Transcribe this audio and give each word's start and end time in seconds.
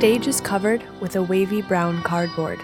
stage 0.00 0.26
is 0.26 0.40
covered 0.40 0.82
with 0.98 1.14
a 1.14 1.22
wavy 1.22 1.60
brown 1.60 2.02
cardboard. 2.02 2.58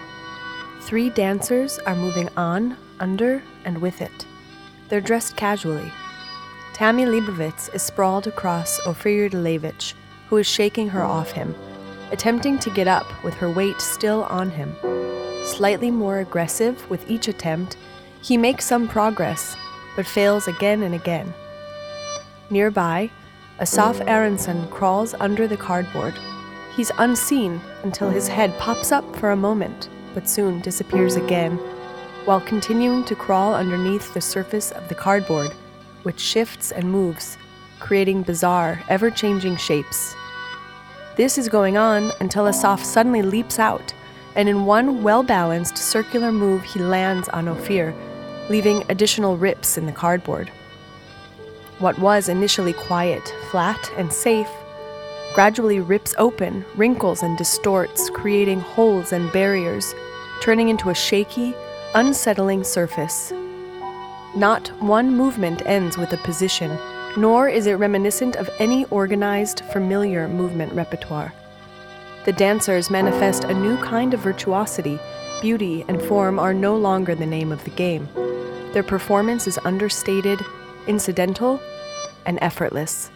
Three 0.81 1.11
dancers 1.11 1.77
are 1.85 1.95
moving 1.95 2.29
on, 2.35 2.75
under, 2.99 3.43
and 3.63 3.79
with 3.79 4.01
it. 4.01 4.25
They're 4.89 5.01
dressed 5.01 5.35
casually. 5.35 5.91
Tammy 6.73 7.05
Leibovitz 7.05 7.71
is 7.75 7.83
sprawled 7.83 8.25
across 8.25 8.79
Ophir 8.87 9.29
Yudilevich, 9.29 9.93
who 10.29 10.37
is 10.37 10.47
shaking 10.47 10.89
her 10.89 11.03
off 11.03 11.29
him, 11.29 11.53
attempting 12.11 12.57
to 12.57 12.71
get 12.71 12.87
up 12.87 13.05
with 13.23 13.35
her 13.35 13.51
weight 13.51 13.79
still 13.81 14.23
on 14.23 14.49
him. 14.49 14.75
Slightly 15.45 15.91
more 15.91 16.17
aggressive 16.17 16.89
with 16.89 17.07
each 17.07 17.27
attempt, 17.27 17.77
he 18.19 18.35
makes 18.35 18.65
some 18.65 18.87
progress, 18.87 19.55
but 19.95 20.07
fails 20.07 20.47
again 20.47 20.81
and 20.81 20.95
again. 20.95 21.31
Nearby, 22.49 23.11
Asaf 23.59 24.01
Aronson 24.07 24.67
crawls 24.69 25.13
under 25.19 25.47
the 25.47 25.55
cardboard. 25.55 26.15
He's 26.77 26.91
unseen 26.99 27.59
until 27.81 28.11
his 28.11 28.27
head 28.27 28.55
pops 28.59 28.91
up 28.91 29.15
for 29.15 29.31
a 29.31 29.35
moment, 29.35 29.89
but 30.13 30.29
soon 30.29 30.61
disappears 30.61 31.15
again, 31.15 31.57
while 32.25 32.39
continuing 32.39 33.03
to 33.05 33.15
crawl 33.15 33.55
underneath 33.55 34.13
the 34.13 34.21
surface 34.21 34.71
of 34.71 34.87
the 34.87 34.93
cardboard, 34.93 35.51
which 36.03 36.19
shifts 36.19 36.71
and 36.71 36.91
moves, 36.91 37.35
creating 37.79 38.21
bizarre, 38.21 38.79
ever 38.89 39.09
changing 39.09 39.57
shapes. 39.57 40.15
This 41.15 41.39
is 41.39 41.49
going 41.49 41.77
on 41.77 42.11
until 42.19 42.47
Asaf 42.47 42.83
suddenly 42.83 43.23
leaps 43.23 43.57
out, 43.57 43.91
and 44.35 44.47
in 44.47 44.67
one 44.67 45.01
well 45.01 45.23
balanced 45.23 45.79
circular 45.79 46.31
move, 46.31 46.61
he 46.61 46.79
lands 46.79 47.27
on 47.29 47.47
Ophir, 47.47 47.91
leaving 48.51 48.83
additional 48.87 49.35
rips 49.35 49.79
in 49.79 49.87
the 49.87 49.91
cardboard. 49.91 50.51
What 51.79 51.97
was 51.97 52.29
initially 52.29 52.73
quiet, 52.73 53.33
flat, 53.49 53.91
and 53.97 54.13
safe 54.13 54.49
gradually 55.37 55.79
rips 55.79 56.15
open, 56.17 56.65
wrinkles, 56.77 57.21
and 57.21 57.37
distorts, 57.37 58.09
creating 58.09 58.59
holes 58.59 59.13
and 59.13 59.31
barriers, 59.31 59.93
turning 60.41 60.69
into 60.69 60.89
a 60.89 60.95
shaky, 60.95 61.53
unsettling 61.93 62.63
surface. 62.63 63.31
Not 64.35 64.69
one 64.81 65.15
movement 65.15 65.61
ends 65.67 65.95
with 65.95 66.11
a 66.11 66.17
position, 66.17 66.75
nor 67.17 67.47
is 67.47 67.67
it 67.67 67.73
reminiscent 67.73 68.35
of 68.35 68.49
any 68.57 68.85
organized, 68.85 69.59
familiar 69.71 70.27
movement 70.27 70.73
repertoire. 70.73 71.31
The 72.25 72.33
dancers 72.33 72.89
manifest 72.89 73.43
a 73.43 73.53
new 73.53 73.77
kind 73.77 74.15
of 74.15 74.21
virtuosity. 74.21 74.97
Beauty 75.43 75.85
and 75.87 76.01
form 76.01 76.39
are 76.39 76.51
no 76.55 76.75
longer 76.75 77.13
the 77.13 77.27
name 77.27 77.51
of 77.51 77.63
the 77.63 77.69
game. 77.69 78.09
Their 78.73 78.81
performance 78.81 79.45
is 79.45 79.59
understated, 79.65 80.39
incidental, 80.87 81.61
and 82.25 82.39
effortless. 82.41 83.11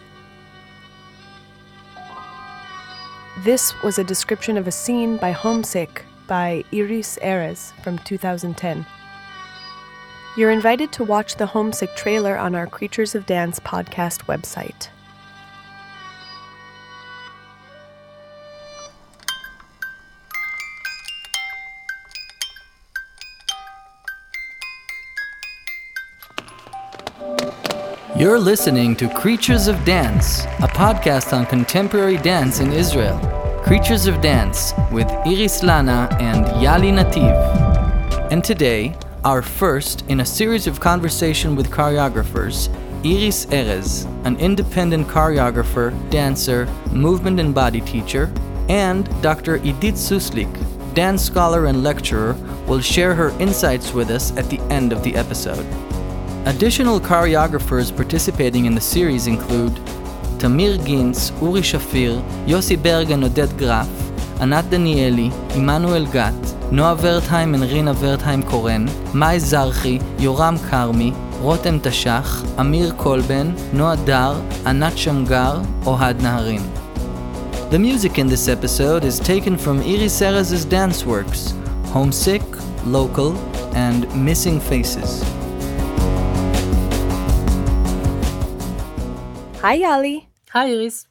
This 3.44 3.74
was 3.82 3.98
a 3.98 4.04
description 4.04 4.56
of 4.56 4.68
a 4.68 4.70
scene 4.70 5.16
by 5.16 5.32
Homesick 5.32 6.04
by 6.28 6.62
Iris 6.72 7.18
Erez 7.20 7.72
from 7.82 7.98
2010. 7.98 8.86
You're 10.36 10.52
invited 10.52 10.92
to 10.92 11.02
watch 11.02 11.34
the 11.34 11.46
Homesick 11.46 11.96
trailer 11.96 12.38
on 12.38 12.54
our 12.54 12.68
Creatures 12.68 13.16
of 13.16 13.26
Dance 13.26 13.58
podcast 13.58 14.26
website. 14.26 14.90
You're 28.22 28.38
listening 28.38 28.94
to 28.98 29.12
Creatures 29.12 29.66
of 29.66 29.84
Dance, 29.84 30.44
a 30.62 30.68
podcast 30.68 31.36
on 31.36 31.44
contemporary 31.44 32.18
dance 32.18 32.60
in 32.60 32.70
Israel. 32.70 33.18
Creatures 33.64 34.06
of 34.06 34.20
Dance 34.20 34.72
with 34.92 35.10
Iris 35.26 35.64
Lana 35.64 36.06
and 36.20 36.46
Yali 36.62 36.92
Nativ. 36.92 37.34
And 38.30 38.44
today, 38.44 38.96
our 39.24 39.42
first 39.42 40.04
in 40.06 40.20
a 40.20 40.24
series 40.24 40.68
of 40.68 40.78
conversation 40.78 41.56
with 41.56 41.72
choreographers, 41.72 42.68
Iris 43.04 43.46
Erez, 43.46 44.06
an 44.24 44.36
independent 44.36 45.08
choreographer, 45.08 45.90
dancer, 46.08 46.66
movement 46.92 47.40
and 47.40 47.52
body 47.52 47.80
teacher, 47.80 48.32
and 48.68 49.02
Dr. 49.20 49.56
Edith 49.64 49.96
Suslik, 49.96 50.54
dance 50.94 51.24
scholar 51.24 51.66
and 51.66 51.82
lecturer, 51.82 52.34
will 52.68 52.80
share 52.80 53.16
her 53.16 53.30
insights 53.40 53.92
with 53.92 54.10
us 54.10 54.30
at 54.36 54.48
the 54.48 54.60
end 54.70 54.92
of 54.92 55.02
the 55.02 55.16
episode. 55.16 55.66
Additional 56.44 56.98
choreographers 56.98 57.94
participating 57.94 58.66
in 58.66 58.74
the 58.74 58.80
series 58.80 59.28
include 59.28 59.72
Tamir 60.40 60.76
Gintz, 60.78 61.30
Uri 61.40 61.60
Shafir, 61.60 62.20
Yossi 62.46 62.76
Berg 62.76 63.12
and 63.12 63.22
Oded 63.22 63.56
Graf, 63.56 63.88
Anat 64.40 64.64
Danieli, 64.64 65.30
Emanuel 65.54 66.04
Gat, 66.06 66.34
Noa 66.72 66.96
Wertheim 66.96 67.54
and 67.54 67.62
Rina 67.72 67.94
Wertheim 67.94 68.42
Koren, 68.44 68.86
Mai 69.14 69.36
Zarchi, 69.36 70.00
Yoram 70.18 70.58
Karmi, 70.68 71.12
Rotem 71.42 71.78
Tashach, 71.78 72.58
Amir 72.58 72.90
Kolben, 72.94 73.54
Noa 73.72 73.96
Dar, 74.04 74.34
Anat 74.66 74.98
Shamgar, 74.98 75.64
Ohad 75.84 76.14
Naharin. 76.14 76.64
The 77.70 77.78
music 77.78 78.18
in 78.18 78.26
this 78.26 78.48
episode 78.48 79.04
is 79.04 79.20
taken 79.20 79.56
from 79.56 79.78
Iris 79.78 80.20
Erez's 80.20 80.64
dance 80.64 81.06
works, 81.06 81.54
Homesick, 81.92 82.42
Local, 82.84 83.38
and 83.76 84.12
Missing 84.16 84.58
Faces. 84.58 85.22
Hi, 89.62 89.78
Yali. 89.78 90.26
Hi, 90.50 90.70
Iris. 90.70 91.06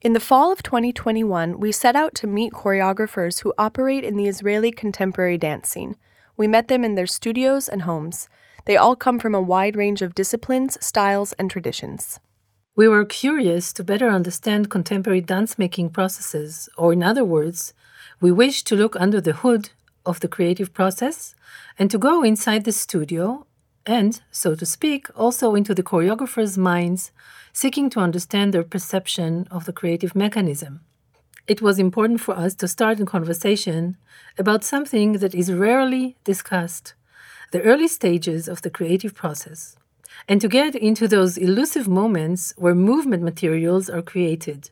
In 0.00 0.12
the 0.12 0.18
fall 0.18 0.50
of 0.50 0.60
2021, 0.64 1.60
we 1.60 1.70
set 1.70 1.94
out 1.94 2.16
to 2.16 2.26
meet 2.26 2.52
choreographers 2.52 3.42
who 3.42 3.54
operate 3.56 4.02
in 4.02 4.16
the 4.16 4.26
Israeli 4.26 4.72
contemporary 4.72 5.38
dance 5.38 5.68
scene. 5.68 5.94
We 6.36 6.48
met 6.48 6.66
them 6.66 6.82
in 6.82 6.96
their 6.96 7.06
studios 7.06 7.68
and 7.68 7.82
homes. 7.82 8.28
They 8.64 8.76
all 8.76 8.96
come 8.96 9.20
from 9.20 9.36
a 9.36 9.40
wide 9.40 9.76
range 9.76 10.02
of 10.02 10.16
disciplines, 10.16 10.84
styles, 10.84 11.32
and 11.34 11.48
traditions. 11.48 12.18
We 12.74 12.88
were 12.88 13.04
curious 13.04 13.72
to 13.74 13.84
better 13.84 14.08
understand 14.08 14.68
contemporary 14.68 15.20
dance 15.20 15.56
making 15.56 15.90
processes, 15.90 16.68
or 16.76 16.92
in 16.92 17.04
other 17.04 17.24
words, 17.24 17.72
we 18.20 18.32
wished 18.32 18.66
to 18.66 18.74
look 18.74 18.96
under 18.96 19.20
the 19.20 19.34
hood 19.44 19.70
of 20.04 20.18
the 20.18 20.26
creative 20.26 20.74
process 20.74 21.36
and 21.78 21.88
to 21.92 21.98
go 21.98 22.24
inside 22.24 22.64
the 22.64 22.72
studio 22.72 23.46
and, 23.86 24.22
so 24.32 24.56
to 24.56 24.66
speak, 24.66 25.06
also 25.16 25.54
into 25.54 25.72
the 25.72 25.82
choreographers' 25.84 26.58
minds 26.58 27.12
seeking 27.52 27.90
to 27.90 28.00
understand 28.00 28.52
their 28.52 28.64
perception 28.64 29.46
of 29.50 29.64
the 29.64 29.72
creative 29.72 30.14
mechanism. 30.14 30.80
It 31.46 31.60
was 31.60 31.78
important 31.78 32.20
for 32.20 32.36
us 32.36 32.54
to 32.56 32.68
start 32.68 33.00
a 33.00 33.04
conversation 33.04 33.96
about 34.38 34.64
something 34.64 35.14
that 35.14 35.34
is 35.34 35.52
rarely 35.52 36.16
discussed 36.24 36.94
the 37.50 37.62
early 37.62 37.86
stages 37.86 38.48
of 38.48 38.62
the 38.62 38.70
creative 38.70 39.14
process, 39.14 39.76
and 40.26 40.40
to 40.40 40.48
get 40.48 40.74
into 40.74 41.06
those 41.06 41.36
elusive 41.36 41.86
moments 41.86 42.54
where 42.56 42.74
movement 42.74 43.22
materials 43.22 43.90
are 43.90 44.00
created. 44.00 44.70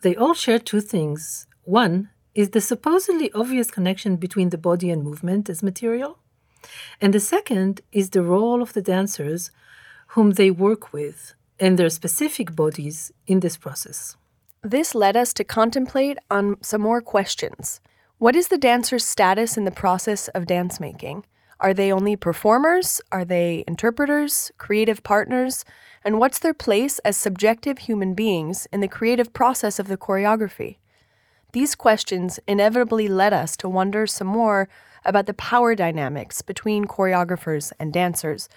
They 0.00 0.16
all 0.16 0.32
share 0.32 0.58
two 0.58 0.80
things. 0.80 1.46
One 1.64 2.08
is 2.34 2.50
the 2.50 2.62
supposedly 2.62 3.30
obvious 3.32 3.70
connection 3.70 4.16
between 4.16 4.48
the 4.48 4.58
body 4.58 4.90
and 4.90 5.04
movement 5.04 5.50
as 5.50 5.62
material, 5.62 6.18
and 7.02 7.12
the 7.12 7.20
second 7.20 7.82
is 7.92 8.10
the 8.10 8.22
role 8.22 8.62
of 8.62 8.72
the 8.72 8.82
dancers 8.82 9.50
whom 10.08 10.30
they 10.32 10.50
work 10.50 10.92
with 10.92 11.34
and 11.58 11.78
their 11.78 11.90
specific 11.90 12.54
bodies 12.54 13.12
in 13.26 13.40
this 13.40 13.56
process. 13.56 14.16
This 14.62 14.94
led 14.94 15.16
us 15.16 15.32
to 15.34 15.44
contemplate 15.44 16.18
on 16.30 16.56
some 16.62 16.82
more 16.82 17.00
questions. 17.00 17.80
What 18.18 18.36
is 18.36 18.48
the 18.48 18.58
dancer's 18.58 19.04
status 19.04 19.56
in 19.56 19.64
the 19.64 19.70
process 19.70 20.28
of 20.28 20.46
dance 20.46 20.78
making? 20.78 21.24
Are 21.58 21.74
they 21.74 21.92
only 21.92 22.16
performers? 22.16 23.00
Are 23.10 23.24
they 23.24 23.64
interpreters, 23.66 24.52
creative 24.58 25.02
partners? 25.02 25.64
And 26.04 26.18
what's 26.18 26.38
their 26.38 26.54
place 26.54 26.98
as 27.00 27.16
subjective 27.16 27.78
human 27.78 28.14
beings 28.14 28.66
in 28.72 28.80
the 28.80 28.88
creative 28.88 29.32
process 29.32 29.78
of 29.78 29.88
the 29.88 29.96
choreography? 29.96 30.76
These 31.52 31.74
questions 31.74 32.40
inevitably 32.48 33.08
led 33.08 33.32
us 33.32 33.56
to 33.58 33.68
wonder 33.68 34.06
some 34.06 34.26
more 34.26 34.68
about 35.04 35.26
the 35.26 35.34
power 35.34 35.74
dynamics 35.74 36.42
between 36.42 36.86
choreographers 36.86 37.72
and 37.78 37.92
dancers, 37.92 38.48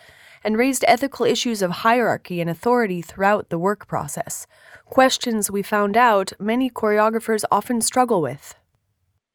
and 0.46 0.60
raised 0.60 0.86
ethical 0.88 1.26
issues 1.26 1.64
of 1.64 1.72
hierarchy 1.72 2.40
and 2.40 2.48
authority 2.48 3.02
throughout 3.02 3.50
the 3.50 3.58
work 3.58 3.88
process, 3.88 4.46
questions 4.86 5.50
we 5.50 5.64
found 5.64 5.98
out 5.98 6.34
many 6.40 6.70
choreographers 6.70 7.44
often 7.52 7.82
struggle 7.82 8.22
with. 8.22 8.54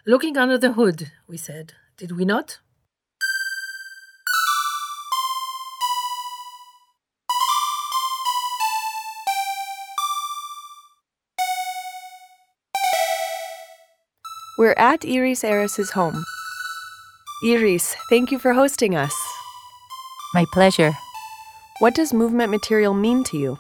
Looking 0.07 0.37
under 0.37 0.57
the 0.57 0.75
hood, 0.75 1.11
we 1.27 1.37
said, 1.37 1.75
did 1.97 2.13
we 2.13 2.25
not? 2.25 2.61
We're 14.57 14.75
at 14.77 15.05
Iris 15.05 15.43
Erez's 15.43 15.91
home. 15.91 16.23
Iris, 17.45 17.97
thank 18.11 18.31
you 18.31 18.39
for 18.39 18.53
hosting 18.53 18.95
us. 18.95 19.40
My 20.33 20.45
pleasure. 20.53 20.93
What 21.81 21.97
does 21.97 22.13
movement 22.13 22.53
material 22.53 22.95
mean 22.95 23.25
to 23.25 23.37
you? 23.37 23.59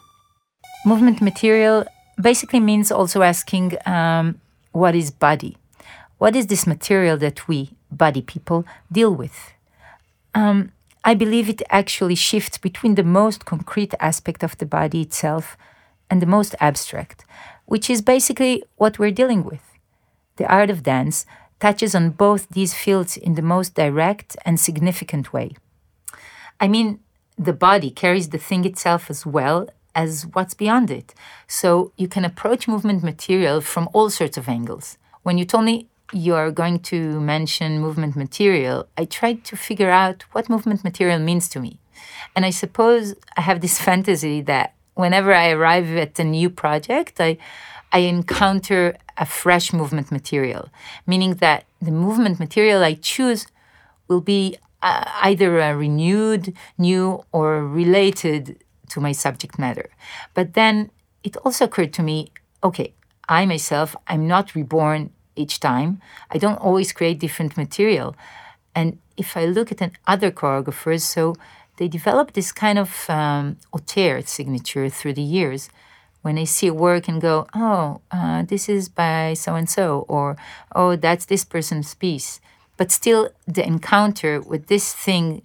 Movement 0.86 1.20
material 1.20 1.84
basically 2.20 2.60
means 2.60 2.92
also 2.92 3.22
asking 3.22 3.76
um, 3.86 4.40
what 4.70 4.94
is 4.94 5.10
body. 5.10 5.56
what 6.18 6.36
is 6.36 6.46
this 6.46 6.66
material 6.66 7.16
that 7.16 7.48
we, 7.48 7.70
body 7.90 8.22
people, 8.22 8.64
deal 8.92 9.12
with? 9.12 9.52
Um, 10.34 10.70
I 11.02 11.14
believe 11.14 11.48
it 11.48 11.62
actually 11.70 12.14
shifts 12.14 12.58
between 12.58 12.94
the 12.94 13.10
most 13.20 13.46
concrete 13.46 13.94
aspect 13.98 14.44
of 14.44 14.56
the 14.58 14.66
body 14.66 15.00
itself 15.00 15.56
and 16.08 16.20
the 16.20 16.32
most 16.36 16.54
abstract, 16.60 17.24
which 17.64 17.90
is 17.90 18.02
basically 18.02 18.62
what 18.76 18.98
we're 18.98 19.18
dealing 19.20 19.42
with. 19.44 19.64
The 20.36 20.46
art 20.46 20.70
of 20.70 20.82
dance 20.82 21.26
touches 21.58 21.94
on 21.94 22.10
both 22.10 22.48
these 22.50 22.74
fields 22.74 23.16
in 23.16 23.34
the 23.34 23.48
most 23.54 23.74
direct 23.74 24.36
and 24.44 24.60
significant 24.60 25.32
way. 25.32 25.56
I 26.60 26.68
mean, 26.68 27.00
the 27.38 27.52
body 27.54 27.90
carries 27.90 28.28
the 28.28 28.38
thing 28.38 28.64
itself 28.64 29.08
as 29.08 29.24
well 29.24 29.68
as 29.94 30.26
what's 30.34 30.54
beyond 30.54 30.90
it. 30.90 31.14
So 31.48 31.92
you 31.96 32.06
can 32.06 32.24
approach 32.24 32.68
movement 32.68 33.02
material 33.02 33.60
from 33.60 33.88
all 33.92 34.10
sorts 34.10 34.36
of 34.36 34.48
angles. 34.48 34.98
When 35.22 35.38
you 35.38 35.44
told 35.44 35.64
me 35.64 35.88
you 36.12 36.34
are 36.34 36.50
going 36.50 36.80
to 36.80 37.20
mention 37.20 37.80
movement 37.80 38.14
material, 38.14 38.88
I 38.96 39.04
tried 39.04 39.44
to 39.44 39.56
figure 39.56 39.90
out 39.90 40.22
what 40.32 40.50
movement 40.50 40.84
material 40.84 41.18
means 41.18 41.48
to 41.50 41.60
me. 41.60 41.78
And 42.36 42.44
I 42.44 42.50
suppose 42.50 43.14
I 43.36 43.40
have 43.40 43.60
this 43.60 43.80
fantasy 43.88 44.40
that 44.42 44.74
whenever 44.94 45.32
I 45.32 45.50
arrive 45.50 45.96
at 45.96 46.18
a 46.18 46.24
new 46.24 46.50
project, 46.50 47.20
I, 47.20 47.38
I 47.92 48.00
encounter 48.00 48.96
a 49.16 49.26
fresh 49.26 49.72
movement 49.72 50.12
material, 50.12 50.68
meaning 51.06 51.34
that 51.36 51.64
the 51.80 51.90
movement 51.90 52.38
material 52.38 52.82
I 52.82 52.94
choose 52.94 53.46
will 54.08 54.20
be 54.20 54.56
uh, 54.82 55.04
either 55.22 55.58
a 55.60 55.76
renewed, 55.76 56.54
new, 56.78 57.24
or 57.32 57.66
related 57.66 58.62
to 58.90 59.00
my 59.00 59.12
subject 59.12 59.58
matter. 59.58 59.90
But 60.34 60.54
then 60.54 60.90
it 61.22 61.36
also 61.38 61.64
occurred 61.64 61.92
to 61.94 62.02
me 62.02 62.32
okay, 62.62 62.92
I 63.28 63.46
myself, 63.46 63.96
I'm 64.06 64.26
not 64.26 64.54
reborn 64.54 65.10
each 65.34 65.60
time. 65.60 66.00
I 66.30 66.38
don't 66.38 66.60
always 66.60 66.92
create 66.92 67.18
different 67.18 67.56
material. 67.56 68.14
And 68.74 68.98
if 69.16 69.36
I 69.36 69.46
look 69.46 69.72
at 69.72 69.80
an 69.80 69.92
other 70.06 70.30
choreographers, 70.30 71.02
so 71.02 71.36
they 71.76 71.88
develop 71.88 72.32
this 72.32 72.52
kind 72.52 72.78
of 72.78 73.08
um, 73.08 73.56
auteur 73.72 74.20
signature 74.22 74.88
through 74.90 75.14
the 75.14 75.22
years. 75.22 75.70
When 76.22 76.36
I 76.36 76.44
see 76.44 76.66
a 76.66 76.74
work 76.74 77.08
and 77.08 77.18
go, 77.18 77.46
oh, 77.54 78.02
uh, 78.10 78.42
this 78.42 78.68
is 78.68 78.90
by 78.90 79.32
so 79.32 79.54
and 79.54 79.70
so, 79.70 80.04
or 80.06 80.36
oh, 80.74 80.96
that's 80.96 81.24
this 81.24 81.44
person's 81.44 81.94
piece. 81.94 82.40
But 82.80 82.90
still, 82.90 83.28
the 83.46 83.62
encounter 83.62 84.40
with 84.40 84.68
this 84.68 84.94
thing 84.94 85.42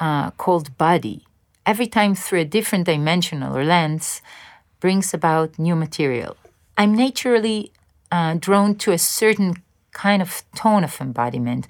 uh, 0.00 0.32
called 0.32 0.76
body, 0.78 1.24
every 1.64 1.86
time 1.86 2.16
through 2.16 2.40
a 2.40 2.44
different 2.56 2.86
dimensional 2.86 3.56
or 3.56 3.62
lens, 3.62 4.20
brings 4.80 5.14
about 5.14 5.60
new 5.60 5.76
material. 5.76 6.36
I'm 6.76 6.96
naturally 6.96 7.70
uh, 8.10 8.34
drawn 8.34 8.74
to 8.78 8.90
a 8.90 8.98
certain 8.98 9.62
kind 9.92 10.20
of 10.20 10.42
tone 10.56 10.82
of 10.82 11.00
embodiment. 11.00 11.68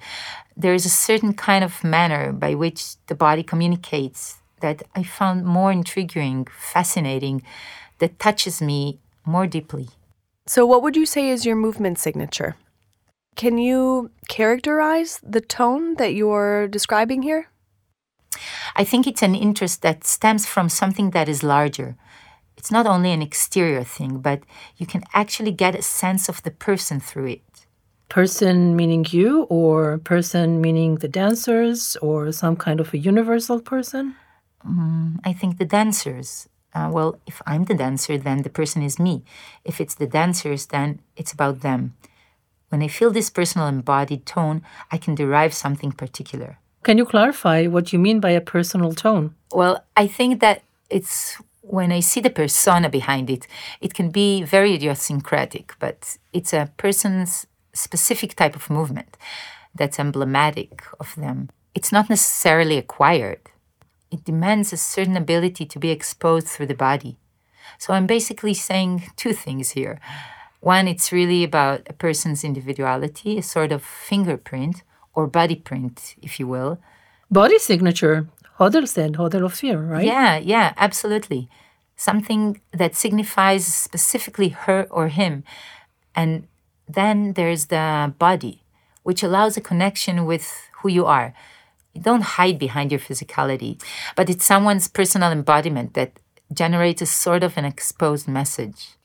There 0.57 0.73
is 0.73 0.83
a 0.83 0.89
certain 0.89 1.35
kind 1.35 1.63
of 1.63 1.83
manner 1.83 2.31
by 2.31 2.55
which 2.55 2.95
the 3.05 3.13
body 3.13 3.43
communicates 3.43 4.37
that 4.61 4.81
I 4.95 5.03
found 5.03 5.45
more 5.45 5.71
intriguing, 5.71 6.47
fascinating, 6.57 7.43
that 7.99 8.17
touches 8.17 8.63
me 8.63 8.97
more 9.27 9.45
deeply. 9.45 9.89
So, 10.47 10.65
what 10.65 10.81
would 10.81 10.95
you 10.95 11.05
say 11.05 11.29
is 11.29 11.45
your 11.45 11.55
movement 11.55 11.99
signature? 11.99 12.55
Can 13.35 13.57
you 13.57 14.11
characterize 14.27 15.19
the 15.23 15.41
tone 15.41 15.95
that 15.95 16.13
you're 16.13 16.67
describing 16.67 17.23
here? 17.23 17.47
I 18.75 18.83
think 18.83 19.05
it's 19.05 19.21
an 19.21 19.35
interest 19.35 19.81
that 19.81 20.03
stems 20.03 20.45
from 20.45 20.69
something 20.69 21.11
that 21.11 21.29
is 21.29 21.43
larger, 21.43 21.95
it's 22.63 22.71
not 22.71 22.87
only 22.87 23.11
an 23.11 23.21
exterior 23.21 23.83
thing, 23.83 24.19
but 24.19 24.39
you 24.77 24.85
can 24.85 25.03
actually 25.13 25.51
get 25.51 25.75
a 25.75 25.81
sense 25.81 26.29
of 26.29 26.41
the 26.43 26.51
person 26.51 27.01
through 27.01 27.25
it. 27.25 27.65
Person 28.07 28.73
meaning 28.77 29.05
you, 29.09 29.43
or 29.49 29.97
person 29.97 30.61
meaning 30.61 30.95
the 30.95 31.09
dancers, 31.09 31.97
or 32.01 32.31
some 32.31 32.55
kind 32.55 32.79
of 32.79 32.93
a 32.93 32.97
universal 32.97 33.59
person? 33.59 34.15
Mm, 34.65 35.19
I 35.25 35.33
think 35.33 35.57
the 35.57 35.65
dancers. 35.65 36.47
Uh, 36.73 36.89
well, 36.89 37.19
if 37.27 37.41
I'm 37.45 37.65
the 37.65 37.73
dancer, 37.75 38.17
then 38.17 38.43
the 38.43 38.49
person 38.49 38.81
is 38.81 38.97
me. 38.97 39.25
If 39.65 39.81
it's 39.81 39.95
the 39.95 40.07
dancers, 40.07 40.67
then 40.67 41.01
it's 41.17 41.33
about 41.33 41.59
them. 41.59 41.95
When 42.73 42.81
I 42.81 42.87
feel 42.87 43.11
this 43.11 43.29
personal 43.29 43.67
embodied 43.67 44.25
tone, 44.25 44.63
I 44.91 44.97
can 44.97 45.13
derive 45.13 45.53
something 45.53 45.91
particular. 45.91 46.57
Can 46.81 46.97
you 46.97 47.05
clarify 47.05 47.67
what 47.67 47.93
you 47.93 47.99
mean 47.99 48.19
by 48.19 48.31
a 48.31 48.41
personal 48.41 48.95
tone? 48.95 49.35
Well, 49.51 49.85
I 49.95 50.07
think 50.07 50.39
that 50.39 50.63
it's 50.89 51.39
when 51.61 51.91
I 51.91 51.99
see 51.99 52.19
the 52.19 52.31
persona 52.31 52.89
behind 52.89 53.29
it, 53.29 53.45
it 53.79 53.93
can 53.93 54.09
be 54.09 54.41
very 54.41 54.73
idiosyncratic, 54.73 55.75
but 55.77 56.17
it's 56.33 56.51
a 56.51 56.71
person's 56.77 57.45
specific 57.73 58.33
type 58.33 58.55
of 58.55 58.71
movement 58.71 59.17
that's 59.75 59.99
emblematic 59.99 60.81
of 60.99 61.13
them. 61.13 61.51
It's 61.75 61.91
not 61.91 62.09
necessarily 62.09 62.79
acquired. 62.79 63.51
It 64.09 64.25
demands 64.25 64.73
a 64.73 64.77
certain 64.77 65.15
ability 65.15 65.67
to 65.67 65.77
be 65.77 65.91
exposed 65.91 66.47
through 66.47 66.69
the 66.69 66.83
body. 66.89 67.17
So 67.77 67.93
I'm 67.93 68.07
basically 68.07 68.55
saying 68.55 69.11
two 69.15 69.33
things 69.33 69.69
here. 69.77 69.99
One, 70.63 70.87
it's 70.87 71.11
really 71.11 71.43
about 71.43 71.81
a 71.89 71.93
person's 71.93 72.45
individuality, 72.45 73.37
a 73.37 73.43
sort 73.43 73.73
of 73.73 73.83
fingerprint 73.83 74.81
or 75.13 75.27
body 75.27 75.57
print, 75.57 76.15
if 76.21 76.39
you 76.39 76.47
will. 76.47 76.79
Body 77.29 77.59
signature. 77.59 78.29
Hodel 78.57 78.87
said, 78.87 79.15
Hodel 79.15 79.43
Ophir, 79.43 79.77
right? 79.77 80.05
Yeah, 80.05 80.37
yeah, 80.37 80.71
absolutely. 80.77 81.49
Something 81.97 82.61
that 82.71 82.95
signifies 82.95 83.65
specifically 83.67 84.49
her 84.49 84.87
or 84.89 85.09
him. 85.09 85.43
And 86.15 86.47
then 86.87 87.33
there's 87.33 87.65
the 87.65 88.13
body, 88.17 88.63
which 89.03 89.21
allows 89.21 89.57
a 89.57 89.61
connection 89.61 90.23
with 90.23 90.69
who 90.79 90.87
you 90.87 91.05
are. 91.05 91.33
You 91.93 92.01
don't 92.01 92.37
hide 92.39 92.57
behind 92.57 92.89
your 92.89 93.01
physicality, 93.01 93.81
but 94.15 94.29
it's 94.29 94.45
someone's 94.45 94.87
personal 94.87 95.33
embodiment 95.33 95.93
that 95.95 96.21
generates 96.53 97.01
a 97.01 97.05
sort 97.05 97.43
of 97.43 97.57
an 97.57 97.65
exposed 97.65 98.29
message. 98.29 98.95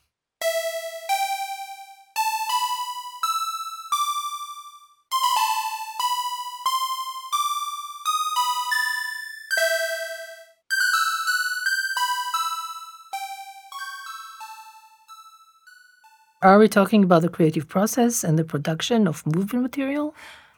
Are 16.49 16.59
we 16.59 16.67
talking 16.67 17.05
about 17.05 17.21
the 17.21 17.29
creative 17.29 17.69
process 17.69 18.25
and 18.25 18.39
the 18.39 18.43
production 18.43 19.07
of 19.07 19.27
movement 19.27 19.63
material? 19.63 20.15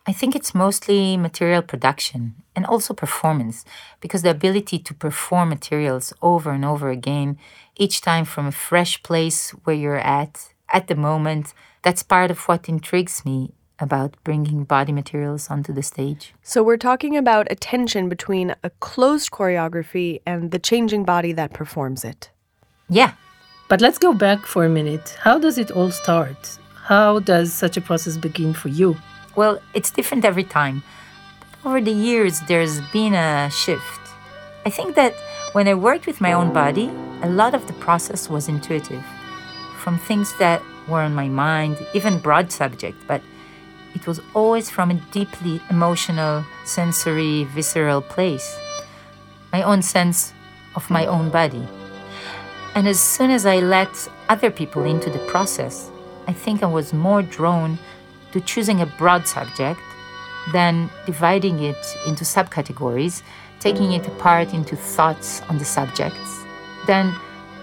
I 0.06 0.12
think 0.12 0.37
it's 0.37 0.54
mostly 0.54 1.16
material 1.16 1.62
production 1.62 2.37
and 2.54 2.64
also 2.64 2.94
performance, 2.94 3.64
because 4.00 4.23
the 4.23 4.30
ability 4.30 4.78
to 4.78 4.94
perform 4.94 5.49
materials 5.49 6.12
over 6.23 6.52
and 6.52 6.64
over 6.64 6.90
again, 6.90 7.38
each 7.75 8.02
time 8.02 8.25
from 8.25 8.47
a 8.47 8.52
fresh 8.52 9.02
place 9.02 9.50
where 9.64 9.75
you're 9.75 9.99
at, 10.20 10.54
at 10.73 10.87
the 10.87 10.94
moment, 10.94 11.54
that's 11.82 12.04
part 12.04 12.30
of 12.30 12.38
what 12.47 12.68
intrigues 12.68 13.25
me 13.25 13.52
about 13.80 14.14
bringing 14.23 14.62
body 14.62 14.92
materials 14.92 15.50
onto 15.50 15.73
the 15.73 15.82
stage. 15.82 16.35
So, 16.40 16.62
we're 16.62 16.76
talking 16.76 17.16
about 17.16 17.49
a 17.50 17.56
tension 17.56 18.09
between 18.09 18.54
a 18.62 18.70
closed 18.78 19.32
choreography 19.32 20.20
and 20.25 20.52
the 20.52 20.61
changing 20.61 21.02
body 21.04 21.32
that 21.32 21.52
performs 21.52 22.04
it. 22.04 22.30
Yeah, 22.88 23.14
but 23.70 23.80
let's 23.80 23.98
go 23.98 24.12
back 24.12 24.46
for 24.46 24.64
a 24.64 24.68
minute. 24.68 25.16
How 25.20 25.38
does 25.38 25.56
it 25.56 25.70
all 25.70 25.92
start? 25.92 26.58
How 26.74 27.20
does 27.20 27.52
such 27.52 27.76
a 27.76 27.80
process 27.80 28.16
begin 28.16 28.52
for 28.52 28.68
you? 28.68 28.96
Well, 29.36 29.62
it's 29.74 29.92
different 29.92 30.24
every 30.24 30.42
time. 30.42 30.82
Over 31.64 31.80
the 31.80 31.92
years, 31.92 32.40
there's 32.48 32.80
been 32.92 33.14
a 33.14 33.48
shift. 33.48 34.00
I 34.66 34.70
think 34.70 34.96
that 34.96 35.14
when 35.52 35.68
I 35.68 35.74
worked 35.74 36.08
with 36.08 36.20
my 36.20 36.32
own 36.32 36.52
body, 36.52 36.90
a 37.22 37.30
lot 37.30 37.54
of 37.54 37.68
the 37.68 37.72
process 37.74 38.28
was 38.28 38.48
intuitive. 38.48 39.04
From 39.78 39.98
things 39.98 40.36
that 40.38 40.60
were 40.88 41.02
on 41.02 41.14
my 41.14 41.28
mind, 41.28 41.78
even 41.94 42.18
broad 42.18 42.50
subject, 42.50 42.98
but 43.06 43.22
it 43.94 44.04
was 44.04 44.20
always 44.34 44.68
from 44.68 44.90
a 44.90 44.94
deeply 45.12 45.62
emotional, 45.70 46.44
sensory, 46.64 47.44
visceral 47.44 48.02
place. 48.02 48.58
My 49.52 49.62
own 49.62 49.82
sense 49.82 50.32
of 50.74 50.90
my 50.90 51.06
own 51.06 51.30
body. 51.30 51.68
And 52.74 52.86
as 52.86 53.00
soon 53.00 53.30
as 53.30 53.46
I 53.46 53.58
let 53.58 54.08
other 54.28 54.50
people 54.50 54.84
into 54.84 55.10
the 55.10 55.18
process, 55.26 55.90
I 56.26 56.32
think 56.32 56.62
I 56.62 56.66
was 56.66 56.92
more 56.92 57.22
drawn 57.22 57.78
to 58.32 58.40
choosing 58.40 58.80
a 58.80 58.86
broad 58.86 59.26
subject 59.26 59.80
than 60.52 60.88
dividing 61.04 61.60
it 61.60 61.96
into 62.06 62.24
subcategories, 62.24 63.22
taking 63.58 63.92
it 63.92 64.06
apart 64.06 64.54
into 64.54 64.76
thoughts 64.76 65.42
on 65.48 65.58
the 65.58 65.64
subjects, 65.64 66.44
then 66.86 67.12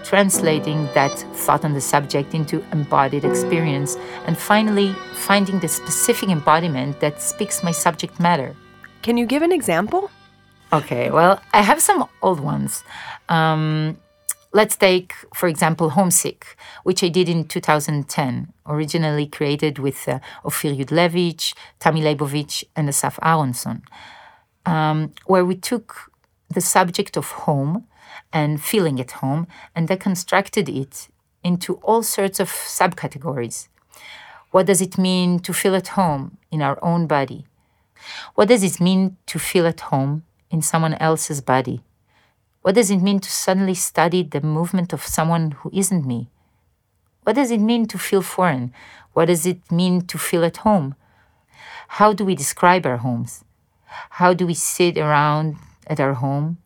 translating 0.04 0.84
that 0.94 1.12
thought 1.34 1.64
on 1.64 1.72
the 1.72 1.80
subject 1.80 2.34
into 2.34 2.64
embodied 2.72 3.24
experience, 3.24 3.96
and 4.26 4.38
finally 4.38 4.92
finding 5.14 5.58
the 5.60 5.68
specific 5.68 6.28
embodiment 6.28 7.00
that 7.00 7.20
speaks 7.20 7.62
my 7.62 7.72
subject 7.72 8.20
matter. 8.20 8.54
Can 9.02 9.16
you 9.16 9.26
give 9.26 9.42
an 9.42 9.52
example? 9.52 10.10
Okay, 10.72 11.10
well, 11.10 11.40
I 11.52 11.62
have 11.62 11.80
some 11.80 12.08
old 12.22 12.40
ones. 12.40 12.84
Um, 13.28 13.96
let's 14.52 14.76
take, 14.76 15.14
for 15.34 15.48
example, 15.48 15.90
Homesick, 15.90 16.56
which 16.84 17.02
I 17.02 17.08
did 17.08 17.28
in 17.28 17.44
2010, 17.44 18.52
originally 18.66 19.26
created 19.26 19.78
with 19.78 20.08
uh, 20.08 20.20
Ofir 20.44 20.76
Yudlevich, 20.78 21.54
Tami 21.80 22.02
Leibovich, 22.02 22.64
and 22.74 22.88
Asaf 22.88 23.18
Aronson, 23.22 23.82
um, 24.66 25.12
where 25.26 25.44
we 25.44 25.54
took 25.54 26.10
the 26.48 26.60
subject 26.60 27.16
of 27.16 27.30
home 27.30 27.86
and 28.32 28.62
feeling 28.62 29.00
at 29.00 29.12
home 29.12 29.46
and 29.74 29.88
deconstructed 29.88 30.68
it 30.68 31.08
into 31.44 31.74
all 31.76 32.02
sorts 32.02 32.40
of 32.40 32.48
subcategories. 32.48 33.68
What 34.50 34.66
does 34.66 34.80
it 34.80 34.96
mean 34.98 35.40
to 35.40 35.52
feel 35.52 35.74
at 35.74 35.88
home 35.88 36.38
in 36.50 36.62
our 36.62 36.82
own 36.82 37.06
body? 37.06 37.46
What 38.34 38.48
does 38.48 38.62
it 38.62 38.80
mean 38.80 39.16
to 39.26 39.38
feel 39.38 39.66
at 39.66 39.80
home 39.80 40.24
in 40.50 40.62
someone 40.62 40.94
else's 40.94 41.40
body? 41.40 41.82
What 42.62 42.74
does 42.74 42.90
it 42.90 42.98
mean 42.98 43.20
to 43.20 43.30
suddenly 43.30 43.74
study 43.74 44.22
the 44.22 44.40
movement 44.40 44.92
of 44.92 45.06
someone 45.06 45.52
who 45.52 45.70
isn't 45.72 46.04
me? 46.04 46.28
What 47.22 47.36
does 47.36 47.50
it 47.50 47.60
mean 47.60 47.86
to 47.86 47.98
feel 47.98 48.22
foreign? 48.22 48.72
What 49.12 49.26
does 49.26 49.46
it 49.46 49.70
mean 49.70 50.06
to 50.06 50.18
feel 50.18 50.44
at 50.44 50.58
home? 50.58 50.94
How 51.88 52.12
do 52.12 52.24
we 52.24 52.34
describe 52.34 52.84
our 52.84 52.98
homes? 52.98 53.44
How 54.10 54.34
do 54.34 54.46
we 54.46 54.54
sit 54.54 54.98
around 54.98 55.56
at 55.86 56.00
our 56.00 56.14
home? 56.14 56.58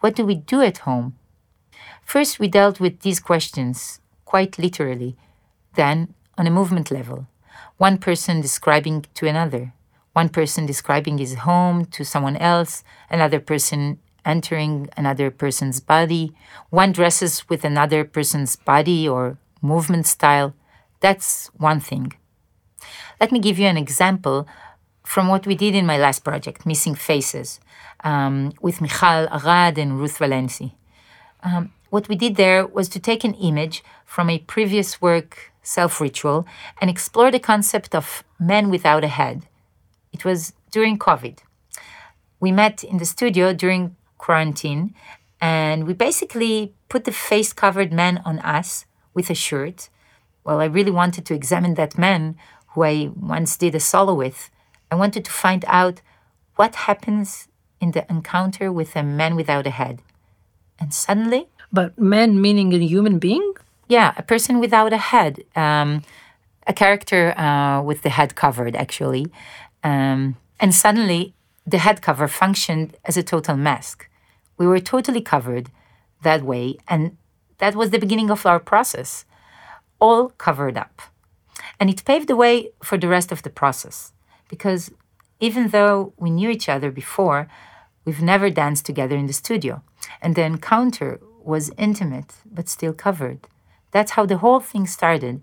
What 0.00 0.14
do 0.14 0.26
we 0.26 0.34
do 0.34 0.62
at 0.62 0.78
home? 0.78 1.16
First, 2.04 2.38
we 2.38 2.48
dealt 2.48 2.80
with 2.80 3.00
these 3.00 3.20
questions 3.20 4.00
quite 4.24 4.58
literally, 4.58 5.16
then 5.74 6.14
on 6.36 6.46
a 6.46 6.50
movement 6.50 6.90
level, 6.90 7.26
one 7.76 7.98
person 7.98 8.40
describing 8.40 9.04
to 9.14 9.26
another, 9.26 9.72
one 10.12 10.28
person 10.28 10.66
describing 10.66 11.18
his 11.18 11.34
home 11.34 11.84
to 11.86 12.04
someone 12.04 12.36
else, 12.36 12.82
another 13.08 13.40
person 13.40 13.98
entering 14.24 14.88
another 14.96 15.30
person's 15.30 15.80
body, 15.80 16.32
one 16.70 16.92
dresses 16.92 17.48
with 17.48 17.64
another 17.64 18.04
person's 18.04 18.56
body 18.56 19.08
or 19.08 19.38
movement 19.62 20.06
style. 20.06 20.54
That's 21.00 21.48
one 21.56 21.80
thing. 21.80 22.12
Let 23.20 23.32
me 23.32 23.38
give 23.38 23.58
you 23.58 23.66
an 23.66 23.76
example 23.76 24.46
from 25.04 25.28
what 25.28 25.46
we 25.46 25.54
did 25.54 25.74
in 25.74 25.86
my 25.86 25.98
last 25.98 26.24
project, 26.24 26.64
Missing 26.64 26.94
Faces, 26.94 27.60
um, 28.04 28.52
with 28.60 28.80
Michal 28.80 29.28
Arad 29.32 29.78
and 29.78 29.98
Ruth 29.98 30.18
Valenci. 30.18 30.72
Um, 31.42 31.72
what 31.90 32.08
we 32.08 32.16
did 32.16 32.36
there 32.36 32.66
was 32.66 32.88
to 32.90 33.00
take 33.00 33.24
an 33.24 33.34
image 33.34 33.82
from 34.04 34.30
a 34.30 34.38
previous 34.38 35.00
work, 35.02 35.52
Self 35.62 36.00
Ritual, 36.00 36.46
and 36.80 36.88
explore 36.88 37.30
the 37.30 37.38
concept 37.38 37.94
of 37.94 38.22
men 38.38 38.70
without 38.70 39.04
a 39.04 39.08
head. 39.08 39.46
It 40.12 40.24
was 40.24 40.52
during 40.70 40.98
COVID. 40.98 41.38
We 42.38 42.52
met 42.52 42.84
in 42.84 42.98
the 42.98 43.04
studio 43.04 43.52
during 43.52 43.96
quarantine, 44.20 44.94
and 45.40 45.86
we 45.86 45.94
basically 45.94 46.72
put 46.88 47.04
the 47.04 47.12
face 47.12 47.52
covered 47.52 47.92
man 47.92 48.20
on 48.24 48.38
us 48.40 48.84
with 49.14 49.30
a 49.30 49.34
shirt. 49.34 49.88
Well, 50.44 50.60
I 50.60 50.66
really 50.66 50.90
wanted 50.90 51.24
to 51.26 51.34
examine 51.34 51.74
that 51.74 51.98
man 51.98 52.36
who 52.70 52.82
I 52.84 53.10
once 53.16 53.56
did 53.56 53.74
a 53.74 53.80
solo 53.80 54.14
with. 54.14 54.50
I 54.90 54.94
wanted 54.94 55.24
to 55.24 55.30
find 55.30 55.64
out 55.66 56.02
what 56.56 56.74
happens 56.88 57.48
in 57.80 57.92
the 57.92 58.04
encounter 58.10 58.70
with 58.70 58.94
a 58.94 59.02
man 59.02 59.34
without 59.36 59.66
a 59.66 59.70
head. 59.70 60.02
And 60.78 60.92
suddenly. 60.92 61.48
But 61.72 61.98
man 61.98 62.40
meaning 62.40 62.72
a 62.74 62.78
human 62.78 63.18
being? 63.18 63.54
Yeah, 63.88 64.12
a 64.16 64.22
person 64.22 64.60
without 64.60 64.92
a 64.92 64.98
head. 65.12 65.44
Um, 65.56 66.02
a 66.66 66.72
character 66.72 67.38
uh, 67.38 67.82
with 67.82 68.02
the 68.02 68.10
head 68.10 68.34
covered, 68.34 68.76
actually. 68.76 69.26
Um, 69.82 70.36
and 70.58 70.74
suddenly, 70.74 71.34
the 71.66 71.78
head 71.78 72.02
cover 72.02 72.28
functioned 72.28 72.96
as 73.04 73.16
a 73.16 73.22
total 73.22 73.56
mask. 73.56 74.09
We 74.60 74.66
were 74.66 74.78
totally 74.78 75.22
covered 75.22 75.70
that 76.22 76.42
way, 76.42 76.76
and 76.86 77.16
that 77.60 77.74
was 77.74 77.88
the 77.88 77.98
beginning 77.98 78.30
of 78.30 78.44
our 78.44 78.60
process, 78.60 79.24
all 79.98 80.28
covered 80.46 80.76
up. 80.76 81.00
And 81.78 81.88
it 81.88 82.04
paved 82.04 82.28
the 82.28 82.36
way 82.36 82.68
for 82.82 82.98
the 82.98 83.08
rest 83.08 83.32
of 83.32 83.42
the 83.42 83.48
process, 83.48 84.12
because 84.50 84.90
even 85.40 85.68
though 85.68 86.12
we 86.18 86.30
knew 86.30 86.50
each 86.50 86.68
other 86.68 86.90
before, 86.90 87.48
we've 88.04 88.20
never 88.20 88.50
danced 88.50 88.84
together 88.84 89.16
in 89.16 89.28
the 89.28 89.32
studio. 89.32 89.82
And 90.20 90.34
the 90.34 90.42
encounter 90.42 91.18
was 91.42 91.72
intimate, 91.78 92.34
but 92.44 92.68
still 92.68 92.92
covered. 92.92 93.48
That's 93.92 94.12
how 94.12 94.26
the 94.26 94.42
whole 94.44 94.60
thing 94.60 94.86
started, 94.86 95.40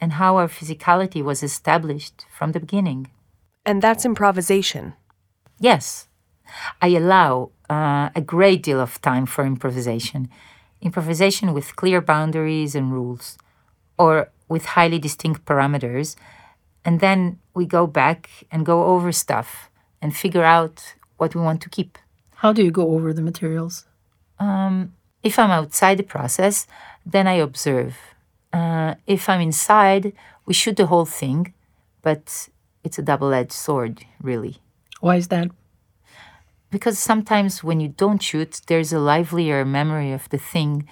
and 0.00 0.14
how 0.14 0.38
our 0.38 0.48
physicality 0.48 1.22
was 1.22 1.42
established 1.42 2.24
from 2.34 2.52
the 2.52 2.60
beginning. 2.60 3.10
And 3.66 3.82
that's 3.82 4.06
improvisation. 4.06 4.94
Yes, 5.60 6.08
I 6.80 6.88
allow 6.88 7.50
uh, 7.70 8.10
a 8.14 8.20
great 8.20 8.62
deal 8.62 8.80
of 8.80 9.00
time 9.00 9.26
for 9.26 9.44
improvisation. 9.44 10.28
Improvisation 10.80 11.52
with 11.52 11.76
clear 11.76 12.00
boundaries 12.00 12.74
and 12.74 12.92
rules, 12.92 13.38
or 13.98 14.30
with 14.48 14.64
highly 14.66 14.98
distinct 14.98 15.44
parameters. 15.44 16.16
And 16.84 17.00
then 17.00 17.38
we 17.54 17.64
go 17.64 17.86
back 17.86 18.28
and 18.50 18.66
go 18.66 18.84
over 18.84 19.10
stuff 19.12 19.70
and 20.02 20.14
figure 20.14 20.44
out 20.44 20.94
what 21.16 21.34
we 21.34 21.40
want 21.40 21.62
to 21.62 21.70
keep. 21.70 21.98
How 22.36 22.52
do 22.52 22.62
you 22.62 22.70
go 22.70 22.90
over 22.90 23.12
the 23.12 23.22
materials? 23.22 23.86
Um, 24.38 24.92
if 25.22 25.38
I'm 25.38 25.50
outside 25.50 25.96
the 25.96 26.02
process, 26.02 26.66
then 27.06 27.26
I 27.26 27.34
observe. 27.34 27.96
Uh, 28.52 28.94
if 29.06 29.28
I'm 29.28 29.40
inside, 29.40 30.12
we 30.44 30.52
shoot 30.52 30.76
the 30.76 30.86
whole 30.86 31.06
thing, 31.06 31.54
but 32.02 32.48
it's 32.82 32.98
a 32.98 33.02
double 33.02 33.32
edged 33.32 33.52
sword, 33.52 34.04
really. 34.20 34.58
Why 35.00 35.16
is 35.16 35.28
that? 35.28 35.50
Because 36.74 36.98
sometimes 36.98 37.62
when 37.62 37.78
you 37.78 37.86
don't 37.86 38.20
shoot, 38.20 38.60
there's 38.66 38.92
a 38.92 38.98
livelier 38.98 39.64
memory 39.64 40.10
of 40.10 40.28
the 40.30 40.38
thing 40.38 40.88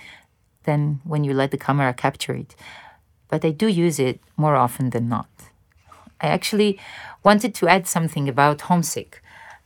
than 0.62 1.00
when 1.02 1.24
you 1.24 1.34
let 1.34 1.50
the 1.50 1.58
camera 1.58 1.92
capture 1.92 2.34
it. 2.34 2.54
But 3.28 3.44
I 3.44 3.50
do 3.50 3.66
use 3.66 3.98
it 3.98 4.20
more 4.36 4.54
often 4.54 4.90
than 4.90 5.08
not. 5.08 5.28
I 6.20 6.28
actually 6.28 6.78
wanted 7.24 7.52
to 7.56 7.66
add 7.66 7.88
something 7.88 8.28
about 8.28 8.60
Homesick. 8.60 9.20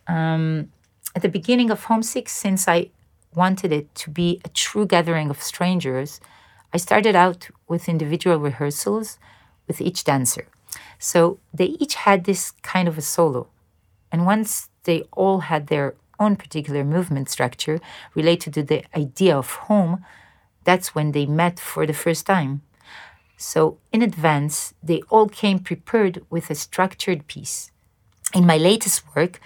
Um, 0.09 0.73
at 1.15 1.21
the 1.21 1.29
beginning 1.29 1.71
of 1.71 1.85
Homesick, 1.85 2.31
since 2.31 2.67
I 2.67 2.89
wanted 3.35 3.71
it 3.71 3.95
to 3.97 4.09
be 4.09 4.41
a 4.43 4.49
true 4.49 4.87
gathering 4.87 5.29
of 5.29 5.43
strangers, 5.43 6.19
I 6.73 6.79
started 6.79 7.15
out 7.15 7.51
with 7.69 7.91
individual 7.91 8.39
rehearsals 8.39 9.19
with 9.67 9.83
each 9.83 10.05
dancer. 10.05 10.47
So 10.99 11.39
they 11.53 11.77
each 11.83 11.97
had 12.07 12.25
this 12.25 12.53
kind 12.63 12.89
of 12.89 12.97
a 12.97 13.03
solo. 13.03 13.49
And 14.11 14.25
once 14.25 14.71
they 14.85 15.03
all 15.13 15.41
had 15.41 15.67
their 15.67 15.95
own 16.19 16.37
particular 16.37 16.85
movement 16.85 17.29
structure 17.31 17.81
related 18.15 18.55
to 18.55 18.63
the 18.63 18.85
idea 18.97 19.37
of 19.37 19.51
home, 19.69 20.05
that's 20.65 20.95
when 20.95 21.13
they 21.13 21.27
met 21.27 21.59
for 21.61 21.87
the 21.87 21.93
first 21.93 22.27
time. 22.27 22.63
So, 23.37 23.79
in 23.93 24.03
advance, 24.03 24.75
they 24.83 25.03
all 25.11 25.29
came 25.29 25.59
prepared 25.59 26.25
with 26.31 26.51
a 26.51 26.55
structured 26.55 27.27
piece. 27.27 27.71
In 28.35 28.47
my 28.47 28.57
latest 28.57 29.05
work, 29.15 29.41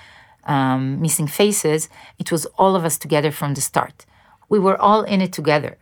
um, 0.44 1.00
Missing 1.00 1.26
Faces, 1.26 1.88
it 2.18 2.32
was 2.32 2.46
all 2.58 2.76
of 2.76 2.84
us 2.84 2.96
together 2.96 3.30
from 3.30 3.54
the 3.54 3.60
start. 3.60 4.06
We 4.48 4.58
were 4.58 4.80
all 4.80 5.02
in 5.02 5.20
it 5.20 5.32
together. 5.32 5.76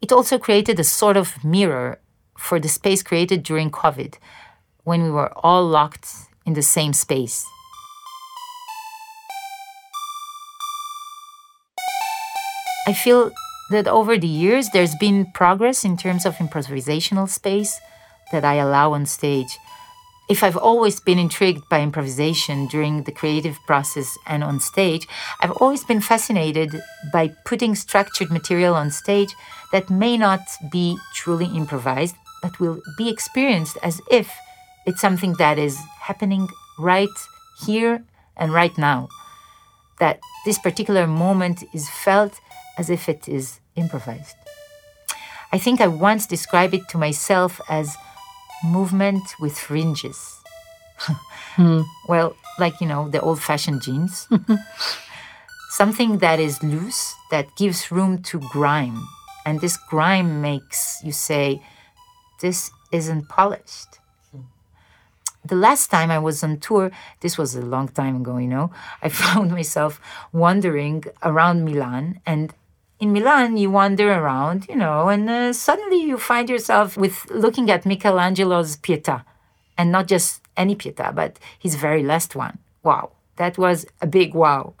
It 0.00 0.12
also 0.12 0.38
created 0.38 0.78
a 0.78 0.84
sort 0.84 1.16
of 1.16 1.42
mirror 1.42 1.98
for 2.36 2.60
the 2.60 2.68
space 2.68 3.02
created 3.02 3.42
during 3.42 3.70
COVID, 3.70 4.14
when 4.84 5.02
we 5.02 5.10
were 5.10 5.32
all 5.38 5.66
locked 5.66 6.08
in 6.44 6.52
the 6.52 6.62
same 6.62 6.92
space. 6.92 7.46
I 12.86 12.92
feel 12.92 13.32
that 13.70 13.88
over 13.88 14.18
the 14.18 14.26
years 14.26 14.68
there's 14.70 14.94
been 14.96 15.32
progress 15.32 15.84
in 15.84 15.96
terms 15.96 16.26
of 16.26 16.36
improvisational 16.36 17.28
space 17.28 17.80
that 18.30 18.44
I 18.44 18.54
allow 18.54 18.92
on 18.92 19.06
stage. 19.06 19.58
If 20.28 20.42
I've 20.42 20.56
always 20.56 21.00
been 21.00 21.18
intrigued 21.18 21.68
by 21.68 21.80
improvisation 21.80 22.66
during 22.66 23.02
the 23.02 23.12
creative 23.12 23.58
process 23.66 24.16
and 24.26 24.42
on 24.42 24.60
stage, 24.60 25.06
I've 25.40 25.52
always 25.52 25.84
been 25.84 26.00
fascinated 26.00 26.80
by 27.12 27.32
putting 27.44 27.74
structured 27.74 28.30
material 28.30 28.74
on 28.74 28.90
stage 28.90 29.34
that 29.72 29.90
may 29.90 30.16
not 30.16 30.40
be 30.70 30.96
truly 31.14 31.46
improvised, 31.46 32.16
but 32.42 32.58
will 32.58 32.80
be 32.96 33.10
experienced 33.10 33.76
as 33.82 34.00
if 34.10 34.32
it's 34.86 35.00
something 35.00 35.34
that 35.38 35.58
is 35.58 35.78
happening 36.00 36.48
right 36.78 37.16
here 37.66 38.04
and 38.36 38.52
right 38.52 38.76
now. 38.78 39.08
That 40.00 40.20
this 40.44 40.58
particular 40.58 41.06
moment 41.06 41.64
is 41.72 41.88
felt 41.88 42.40
as 42.78 42.90
if 42.90 43.08
it 43.08 43.28
is 43.28 43.60
improvised. 43.76 44.36
I 45.52 45.58
think 45.58 45.80
I 45.80 45.86
once 45.86 46.26
described 46.26 46.74
it 46.74 46.88
to 46.88 46.98
myself 46.98 47.60
as 47.68 47.96
movement 48.64 49.22
with 49.40 49.56
fringes. 49.56 50.18
hmm. 51.56 51.82
Well, 52.08 52.36
like, 52.58 52.80
you 52.80 52.86
know, 52.86 53.08
the 53.08 53.20
old 53.20 53.40
fashioned 53.40 53.82
jeans. 53.82 54.28
Something 55.70 56.18
that 56.18 56.40
is 56.40 56.62
loose, 56.62 57.14
that 57.30 57.46
gives 57.56 57.90
room 57.90 58.22
to 58.22 58.38
grime. 58.38 59.00
And 59.44 59.60
this 59.60 59.76
grime 59.76 60.40
makes 60.40 61.00
you 61.04 61.12
say, 61.12 61.62
this 62.40 62.70
isn't 62.92 63.28
polished. 63.28 64.00
The 65.44 65.56
last 65.56 65.88
time 65.90 66.10
I 66.10 66.18
was 66.18 66.42
on 66.42 66.58
tour, 66.58 66.90
this 67.20 67.36
was 67.36 67.54
a 67.54 67.60
long 67.60 67.88
time 67.88 68.16
ago, 68.16 68.38
you 68.38 68.48
know, 68.48 68.70
I 69.02 69.08
found 69.22 69.50
myself 69.50 70.00
wandering 70.32 71.04
around 71.22 71.64
Milan 71.64 72.20
and 72.24 72.54
in 73.04 73.12
Milan, 73.12 73.58
you 73.58 73.70
wander 73.70 74.10
around, 74.10 74.66
you 74.66 74.76
know, 74.76 75.10
and 75.10 75.28
uh, 75.28 75.52
suddenly 75.52 76.00
you 76.00 76.16
find 76.16 76.48
yourself 76.48 76.96
with 76.96 77.30
looking 77.30 77.70
at 77.70 77.84
Michelangelo's 77.84 78.78
Pietà, 78.78 79.24
and 79.76 79.92
not 79.92 80.08
just 80.08 80.40
any 80.56 80.74
Pietà, 80.74 81.14
but 81.14 81.38
his 81.58 81.74
very 81.74 82.02
last 82.02 82.34
one. 82.34 82.56
Wow, 82.82 83.12
that 83.36 83.58
was 83.58 83.84
a 84.00 84.06
big 84.06 84.32
wow. 84.32 84.72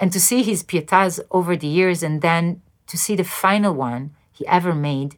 And 0.00 0.12
to 0.12 0.20
see 0.20 0.44
his 0.44 0.62
Pietas 0.62 1.18
over 1.32 1.56
the 1.56 1.66
years 1.66 2.04
and 2.04 2.22
then 2.22 2.62
to 2.86 2.96
see 2.96 3.16
the 3.16 3.24
final 3.24 3.74
one 3.74 4.14
he 4.30 4.46
ever 4.46 4.72
made, 4.72 5.16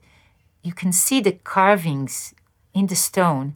you 0.62 0.72
can 0.72 0.92
see 0.94 1.20
the 1.20 1.32
carvings 1.32 2.34
in 2.72 2.86
the 2.86 2.96
stone. 2.96 3.48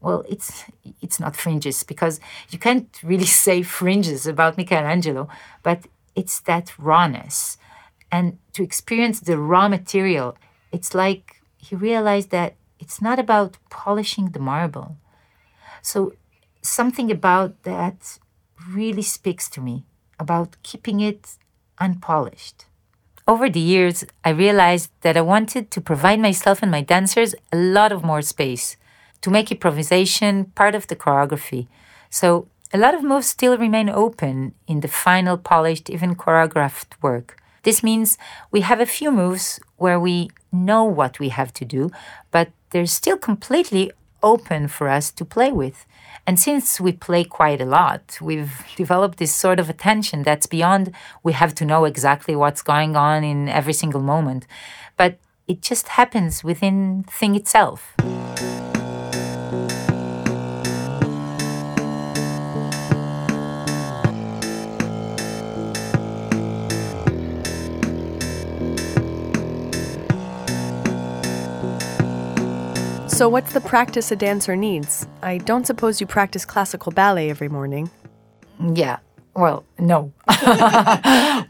Well, 0.00 0.22
it's 0.28 0.66
it's 1.02 1.18
not 1.18 1.34
fringes 1.34 1.82
because 1.82 2.20
you 2.50 2.60
can't 2.60 2.88
really 3.02 3.32
say 3.46 3.62
fringes 3.62 4.28
about 4.28 4.56
Michelangelo, 4.56 5.28
but 5.64 5.80
it's 6.14 6.38
that 6.42 6.66
rawness. 6.78 7.58
And 8.12 8.38
to 8.54 8.62
experience 8.62 9.20
the 9.20 9.38
raw 9.38 9.68
material, 9.68 10.36
it's 10.72 10.94
like 10.94 11.42
he 11.58 11.76
realized 11.76 12.30
that 12.30 12.56
it's 12.78 13.00
not 13.00 13.18
about 13.18 13.58
polishing 13.68 14.30
the 14.30 14.40
marble. 14.40 14.96
So 15.82 16.14
something 16.62 17.10
about 17.10 17.62
that 17.62 18.18
really 18.68 19.02
speaks 19.02 19.48
to 19.50 19.60
me 19.60 19.84
about 20.18 20.56
keeping 20.62 21.00
it 21.00 21.36
unpolished. 21.78 22.66
Over 23.26 23.48
the 23.48 23.60
years, 23.60 24.04
I 24.24 24.30
realized 24.30 24.90
that 25.02 25.16
I 25.16 25.20
wanted 25.20 25.70
to 25.70 25.80
provide 25.80 26.20
myself 26.20 26.62
and 26.62 26.70
my 26.70 26.82
dancers 26.82 27.34
a 27.52 27.56
lot 27.56 27.92
of 27.92 28.02
more 28.02 28.22
space 28.22 28.76
to 29.20 29.30
make 29.30 29.52
improvisation 29.52 30.46
part 30.54 30.74
of 30.74 30.86
the 30.88 30.96
choreography. 30.96 31.68
So 32.10 32.48
a 32.72 32.78
lot 32.78 32.94
of 32.94 33.02
moves 33.02 33.28
still 33.28 33.56
remain 33.56 33.88
open 33.88 34.54
in 34.66 34.80
the 34.80 34.88
final 34.88 35.36
polished, 35.36 35.90
even 35.90 36.16
choreographed 36.16 36.94
work. 37.02 37.39
This 37.62 37.82
means 37.82 38.16
we 38.50 38.62
have 38.62 38.80
a 38.80 38.86
few 38.86 39.12
moves 39.12 39.60
where 39.76 40.00
we 40.00 40.30
know 40.50 40.84
what 40.84 41.18
we 41.18 41.28
have 41.28 41.52
to 41.54 41.64
do, 41.64 41.90
but 42.30 42.50
they're 42.70 42.86
still 42.86 43.18
completely 43.18 43.92
open 44.22 44.68
for 44.68 44.88
us 44.88 45.10
to 45.12 45.24
play 45.24 45.52
with. 45.52 45.86
And 46.26 46.38
since 46.38 46.80
we 46.80 46.92
play 46.92 47.24
quite 47.24 47.60
a 47.60 47.64
lot, 47.64 48.18
we've 48.20 48.64
developed 48.76 49.18
this 49.18 49.34
sort 49.34 49.58
of 49.58 49.68
attention 49.70 50.22
that's 50.22 50.46
beyond 50.46 50.94
we 51.22 51.32
have 51.32 51.54
to 51.56 51.64
know 51.64 51.84
exactly 51.84 52.36
what's 52.36 52.62
going 52.62 52.96
on 52.96 53.24
in 53.24 53.48
every 53.48 53.72
single 53.72 54.02
moment. 54.02 54.46
But 54.96 55.18
it 55.48 55.62
just 55.62 55.88
happens 55.88 56.44
within 56.44 57.04
thing 57.08 57.34
itself. 57.34 57.94
So, 73.20 73.28
what's 73.28 73.52
the 73.52 73.60
practice 73.60 74.10
a 74.10 74.16
dancer 74.16 74.56
needs? 74.56 75.06
I 75.22 75.36
don't 75.36 75.66
suppose 75.66 76.00
you 76.00 76.06
practice 76.06 76.46
classical 76.46 76.90
ballet 76.90 77.28
every 77.28 77.50
morning. 77.50 77.90
Yeah. 78.72 79.00
Well, 79.36 79.66
no. 79.78 80.14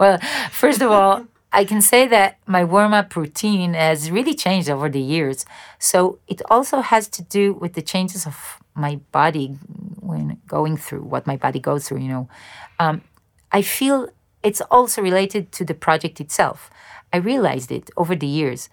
well, 0.00 0.18
first 0.50 0.82
of 0.82 0.90
all, 0.90 1.26
I 1.52 1.64
can 1.64 1.80
say 1.80 2.08
that 2.08 2.38
my 2.44 2.64
warm 2.64 2.92
up 2.92 3.14
routine 3.14 3.74
has 3.74 4.10
really 4.10 4.34
changed 4.34 4.68
over 4.68 4.88
the 4.88 5.00
years. 5.00 5.46
So 5.78 6.18
it 6.26 6.42
also 6.50 6.80
has 6.80 7.06
to 7.06 7.22
do 7.22 7.52
with 7.52 7.74
the 7.74 7.82
changes 7.82 8.26
of 8.26 8.58
my 8.74 8.96
body 9.12 9.56
when 10.00 10.38
going 10.48 10.76
through 10.76 11.02
what 11.02 11.24
my 11.24 11.36
body 11.36 11.60
goes 11.60 11.86
through, 11.86 11.98
you 11.98 12.08
know. 12.08 12.28
Um, 12.80 13.02
I 13.52 13.62
feel 13.62 14.08
it's 14.42 14.60
also 14.72 15.02
related 15.02 15.52
to 15.52 15.64
the 15.64 15.74
project 15.74 16.20
itself. 16.20 16.68
I 17.12 17.18
realized 17.18 17.70
it 17.70 17.90
over 17.96 18.16
the 18.16 18.26
years. 18.26 18.68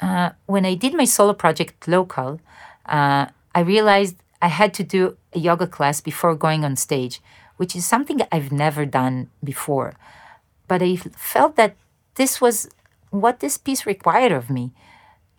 Uh, 0.00 0.30
when 0.46 0.64
I 0.64 0.74
did 0.74 0.94
my 0.94 1.04
solo 1.04 1.32
project 1.32 1.88
local, 1.88 2.40
uh, 2.86 3.26
I 3.54 3.60
realized 3.60 4.16
I 4.40 4.48
had 4.48 4.72
to 4.74 4.84
do 4.84 5.16
a 5.32 5.38
yoga 5.38 5.66
class 5.66 6.00
before 6.00 6.34
going 6.34 6.64
on 6.64 6.76
stage, 6.76 7.20
which 7.56 7.74
is 7.74 7.84
something 7.84 8.20
I've 8.30 8.52
never 8.52 8.86
done 8.86 9.30
before. 9.42 9.94
But 10.68 10.82
I 10.82 10.96
felt 10.96 11.56
that 11.56 11.76
this 12.14 12.40
was 12.40 12.68
what 13.10 13.40
this 13.40 13.58
piece 13.58 13.86
required 13.86 14.32
of 14.32 14.50
me. 14.50 14.70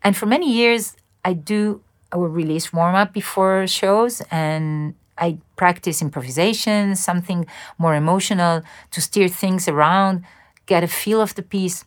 And 0.04 0.17
for 0.17 0.26
many 0.26 0.52
years, 0.52 0.95
I 1.24 1.34
do 1.34 1.82
a 2.12 2.19
release 2.19 2.74
warm 2.74 2.95
up 2.95 3.13
before 3.13 3.67
shows 3.67 4.22
and 4.32 4.95
I 5.17 5.38
practice 5.56 6.02
improvisation, 6.02 6.95
something 6.95 7.45
more 7.78 7.95
emotional 7.95 8.63
to 8.91 9.02
steer 9.02 9.28
things 9.28 9.67
around, 9.67 10.24
get 10.65 10.84
a 10.84 10.88
feel 10.88 11.22
of 11.22 11.36
the 11.36 11.43
piece. 11.43 11.86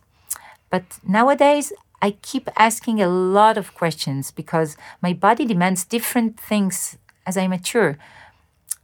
But 0.69 0.83
nowadays, 1.05 1.73
I 2.03 2.17
keep 2.21 2.49
asking 2.57 3.01
a 3.01 3.07
lot 3.07 3.57
of 3.57 3.73
questions 3.73 4.29
because 4.29 4.75
my 5.01 5.13
body 5.13 5.45
demands 5.45 5.85
different 5.85 6.37
things 6.37 6.97
as 7.25 7.37
I 7.37 7.47
mature. 7.47 7.97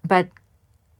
But 0.08 0.29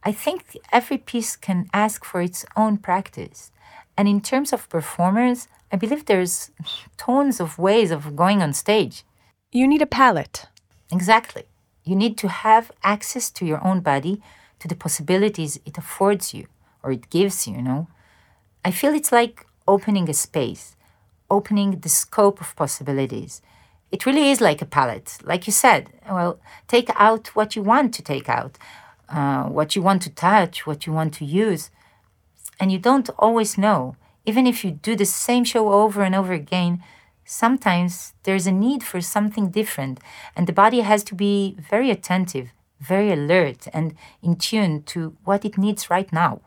I 0.02 0.12
think 0.12 0.58
every 0.70 0.98
piece 0.98 1.34
can 1.34 1.70
ask 1.72 2.04
for 2.04 2.20
its 2.20 2.44
own 2.54 2.76
practice. 2.76 3.52
And 3.96 4.06
in 4.06 4.20
terms 4.20 4.52
of 4.52 4.68
performers, 4.68 5.48
I 5.72 5.76
believe 5.76 6.04
there's 6.04 6.50
tons 6.98 7.40
of 7.40 7.58
ways 7.58 7.90
of 7.90 8.14
going 8.16 8.42
on 8.42 8.52
stage. 8.52 9.02
You 9.50 9.66
need 9.66 9.80
a 9.80 9.86
palette. 9.86 10.44
Exactly. 10.92 11.44
You 11.84 11.96
need 11.96 12.18
to 12.18 12.28
have 12.28 12.70
access 12.84 13.30
to 13.30 13.46
your 13.46 13.64
own 13.64 13.80
body, 13.80 14.20
to 14.58 14.68
the 14.68 14.76
possibilities 14.76 15.58
it 15.64 15.78
affords 15.78 16.34
you 16.34 16.48
or 16.82 16.92
it 16.92 17.08
gives 17.08 17.46
you, 17.46 17.54
you 17.54 17.62
know. 17.62 17.88
I 18.62 18.72
feel 18.72 18.92
it's 18.92 19.10
like 19.10 19.46
opening 19.66 20.10
a 20.10 20.12
space 20.12 20.76
opening 21.30 21.80
the 21.80 21.88
scope 21.88 22.40
of 22.40 22.56
possibilities. 22.56 23.42
It 23.90 24.06
really 24.06 24.30
is 24.30 24.40
like 24.40 24.62
a 24.62 24.66
palette. 24.66 25.18
Like 25.24 25.46
you 25.46 25.52
said, 25.52 25.90
well, 26.08 26.38
take 26.68 26.90
out 26.94 27.28
what 27.28 27.56
you 27.56 27.62
want 27.62 27.92
to 27.94 28.02
take 28.02 28.28
out, 28.28 28.56
uh, 29.08 29.44
what 29.44 29.74
you 29.74 29.82
want 29.82 30.02
to 30.02 30.10
touch, 30.10 30.66
what 30.66 30.86
you 30.86 30.92
want 30.92 31.14
to 31.14 31.24
use. 31.24 31.70
And 32.60 32.70
you 32.70 32.78
don't 32.78 33.10
always 33.18 33.58
know. 33.58 33.96
Even 34.26 34.46
if 34.46 34.64
you 34.64 34.70
do 34.70 34.94
the 34.94 35.06
same 35.06 35.44
show 35.44 35.72
over 35.72 36.02
and 36.02 36.14
over 36.14 36.32
again, 36.32 36.84
sometimes 37.24 38.12
there's 38.22 38.46
a 38.46 38.52
need 38.52 38.82
for 38.84 39.00
something 39.00 39.50
different. 39.50 39.98
And 40.36 40.46
the 40.46 40.52
body 40.52 40.80
has 40.80 41.02
to 41.04 41.14
be 41.14 41.56
very 41.58 41.90
attentive, 41.90 42.50
very 42.80 43.10
alert, 43.10 43.66
and 43.72 43.94
in 44.22 44.36
tune 44.36 44.82
to 44.84 45.16
what 45.24 45.44
it 45.44 45.58
needs 45.58 45.90
right 45.90 46.12
now. 46.12 46.42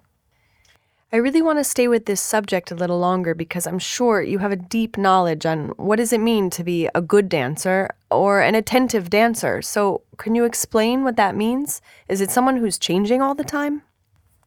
I 1.13 1.17
really 1.17 1.43
want 1.43 1.59
to 1.59 1.63
stay 1.63 1.87
with 1.87 2.07
this 2.07 2.19
subject 2.19 2.71
a 2.71 2.75
little 2.75 2.97
longer 2.97 3.35
because 3.35 3.67
I'm 3.67 3.77
sure 3.77 4.23
you 4.23 4.39
have 4.39 4.51
a 4.51 4.55
deep 4.55 4.97
knowledge 4.97 5.45
on 5.45 5.67
what 5.77 5.97
does 5.97 6.11
it 6.11 6.19
mean 6.19 6.49
to 6.49 6.63
be 6.63 6.89
a 6.95 7.03
good 7.03 7.29
dancer 7.29 7.87
or 8.09 8.41
an 8.41 8.55
attentive 8.55 9.11
dancer. 9.11 9.61
So, 9.61 10.01
can 10.17 10.33
you 10.33 10.43
explain 10.43 11.03
what 11.03 11.15
that 11.17 11.35
means? 11.35 11.83
Is 12.09 12.19
it 12.19 12.31
someone 12.31 12.57
who's 12.57 12.79
changing 12.79 13.21
all 13.21 13.35
the 13.35 13.43
time? 13.43 13.83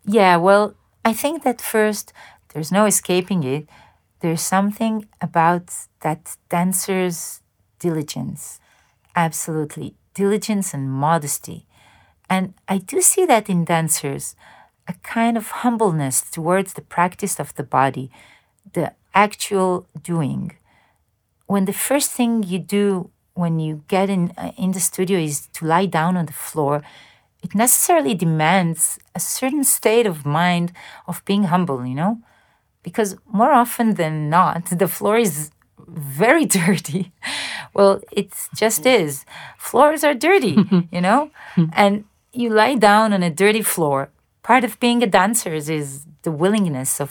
Yeah, 0.05 0.38
well, 0.38 0.74
I 1.05 1.12
think 1.12 1.44
that 1.44 1.61
first 1.61 2.12
there's 2.52 2.72
no 2.72 2.85
escaping 2.85 3.44
it. 3.44 3.68
There's 4.18 4.42
something 4.42 5.07
about 5.20 5.72
that 6.00 6.37
dancer's 6.48 7.42
diligence. 7.79 8.59
Absolutely. 9.14 9.94
Diligence 10.14 10.74
and 10.74 10.90
modesty. 10.90 11.64
And 12.29 12.55
I 12.66 12.79
do 12.79 13.00
see 13.02 13.24
that 13.26 13.48
in 13.48 13.64
dancers 13.64 14.35
a 14.88 14.94
kind 15.03 15.37
of 15.37 15.51
humbleness 15.62 16.22
towards 16.22 16.75
the 16.75 16.83
practice 16.83 17.40
of 17.40 17.55
the 17.55 17.62
body, 17.62 18.11
the 18.72 18.92
actual 19.14 19.87
doing. 20.03 20.53
When 21.46 21.64
the 21.64 21.72
first 21.72 22.12
thing 22.12 22.42
you 22.42 22.59
do 22.59 23.11
when 23.35 23.61
you 23.61 23.85
get 23.88 24.09
in 24.09 24.33
uh, 24.38 24.53
in 24.57 24.72
the 24.72 24.81
studio 24.81 25.18
is 25.18 25.49
to 25.53 25.66
lie 25.66 25.87
down 25.87 26.16
on 26.16 26.27
the 26.27 26.33
floor, 26.33 26.83
it 27.42 27.55
necessarily 27.55 28.14
demands 28.14 28.99
a 29.14 29.20
certain 29.20 29.62
state 29.64 30.07
of 30.07 30.25
mind 30.25 30.72
of 31.07 31.25
being 31.25 31.44
humble, 31.44 31.85
you 31.87 31.94
know? 31.94 32.18
Because 32.83 33.16
more 33.31 33.53
often 33.53 33.94
than 33.94 34.31
not, 34.31 34.66
the 34.79 34.88
floor 34.88 35.18
is 35.18 35.51
very 35.87 36.46
dirty. 36.61 37.12
well, 37.75 38.01
it 38.11 38.33
just 38.55 38.87
is. 38.87 39.25
Floors 39.59 40.03
are 40.03 40.14
dirty, 40.14 40.57
you 40.90 41.01
know? 41.01 41.31
and 41.72 42.05
you 42.33 42.51
lie 42.51 42.75
down 42.75 43.12
on 43.12 43.22
a 43.22 43.31
dirty 43.31 43.62
floor 43.62 44.11
part 44.46 44.62
of 44.62 44.78
being 44.78 45.02
a 45.02 45.11
dancer 45.20 45.52
is 45.52 46.06
the 46.22 46.30
willingness 46.30 47.00
of 47.00 47.11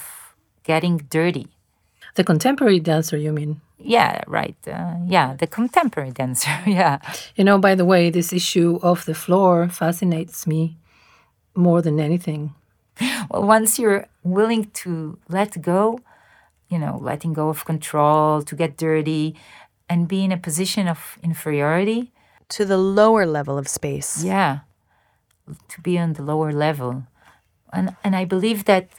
getting 0.63 0.95
dirty. 1.09 1.47
The 2.15 2.23
contemporary 2.23 2.79
dancer, 2.79 3.17
you 3.17 3.33
mean? 3.33 3.59
Yeah, 3.77 4.23
right. 4.25 4.55
Uh, 4.65 4.95
yeah, 5.05 5.35
the 5.35 5.45
contemporary 5.45 6.11
dancer. 6.11 6.57
yeah. 6.65 6.99
You 7.35 7.43
know, 7.43 7.57
by 7.59 7.75
the 7.75 7.83
way, 7.83 8.09
this 8.09 8.31
issue 8.31 8.79
of 8.81 9.03
the 9.03 9.13
floor 9.13 9.67
fascinates 9.67 10.47
me 10.47 10.77
more 11.55 11.81
than 11.81 11.99
anything. 11.99 12.55
Well, 13.29 13.43
once 13.43 13.77
you're 13.77 14.07
willing 14.23 14.71
to 14.83 15.19
let 15.27 15.61
go, 15.61 15.99
you 16.69 16.79
know, 16.79 16.97
letting 17.01 17.33
go 17.33 17.49
of 17.49 17.65
control, 17.65 18.43
to 18.43 18.55
get 18.55 18.77
dirty, 18.77 19.35
and 19.89 20.07
be 20.07 20.23
in 20.23 20.31
a 20.31 20.37
position 20.37 20.87
of 20.87 21.19
inferiority. 21.21 22.13
To 22.57 22.63
the 22.63 22.77
lower 22.77 23.25
level 23.25 23.57
of 23.57 23.67
space. 23.67 24.23
Yeah. 24.23 24.59
To 25.67 25.81
be 25.81 25.99
on 25.99 26.13
the 26.13 26.23
lower 26.23 26.53
level 26.53 27.03
and 27.75 27.95
and 28.03 28.15
I 28.15 28.25
believe 28.25 28.65
that 28.65 28.89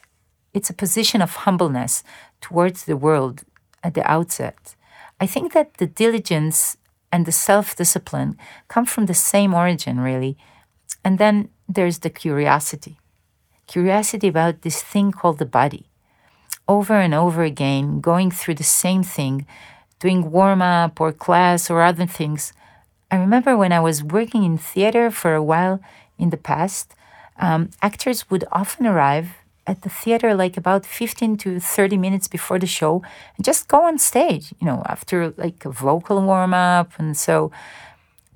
it's 0.54 0.70
a 0.70 0.74
position 0.84 1.22
of 1.22 1.44
humbleness 1.44 2.04
towards 2.40 2.84
the 2.84 2.96
world 2.96 3.44
at 3.82 3.94
the 3.94 4.10
outset. 4.10 4.74
I 5.20 5.26
think 5.26 5.52
that 5.52 5.74
the 5.78 5.86
diligence 5.86 6.76
and 7.12 7.24
the 7.24 7.32
self 7.32 7.76
discipline 7.76 8.36
come 8.68 8.86
from 8.86 9.06
the 9.06 9.14
same 9.14 9.54
origin, 9.54 10.00
really. 10.00 10.36
And 11.04 11.18
then 11.18 11.48
there's 11.68 11.98
the 12.00 12.10
curiosity 12.10 12.98
curiosity 13.66 14.28
about 14.28 14.62
this 14.62 14.82
thing 14.82 15.12
called 15.12 15.38
the 15.38 15.46
body. 15.46 15.86
Over 16.68 16.94
and 16.94 17.14
over 17.14 17.42
again, 17.42 18.00
going 18.00 18.30
through 18.30 18.54
the 18.54 18.64
same 18.82 19.02
thing, 19.02 19.46
doing 19.98 20.30
warm 20.30 20.62
up 20.62 21.00
or 21.00 21.12
class 21.12 21.70
or 21.70 21.82
other 21.82 22.06
things. 22.06 22.52
I 23.10 23.16
remember 23.16 23.56
when 23.56 23.72
I 23.72 23.80
was 23.80 24.02
working 24.02 24.44
in 24.44 24.58
theater 24.58 25.10
for 25.10 25.34
a 25.34 25.42
while 25.42 25.80
in 26.18 26.30
the 26.30 26.36
past, 26.36 26.94
um, 27.38 27.70
actors 27.82 28.30
would 28.30 28.44
often 28.52 28.86
arrive 28.86 29.28
at 29.66 29.82
the 29.82 29.88
theater 29.88 30.34
like 30.34 30.56
about 30.56 30.86
15 30.86 31.36
to 31.38 31.60
30 31.60 31.96
minutes 31.96 32.28
before 32.28 32.58
the 32.58 32.66
show 32.66 33.02
and 33.36 33.44
just 33.44 33.68
go 33.68 33.84
on 33.84 33.98
stage, 33.98 34.54
you 34.60 34.66
know, 34.66 34.82
after 34.86 35.30
like 35.36 35.64
a 35.64 35.70
vocal 35.70 36.22
warm 36.22 36.54
up. 36.54 36.92
And 36.98 37.16
so, 37.16 37.50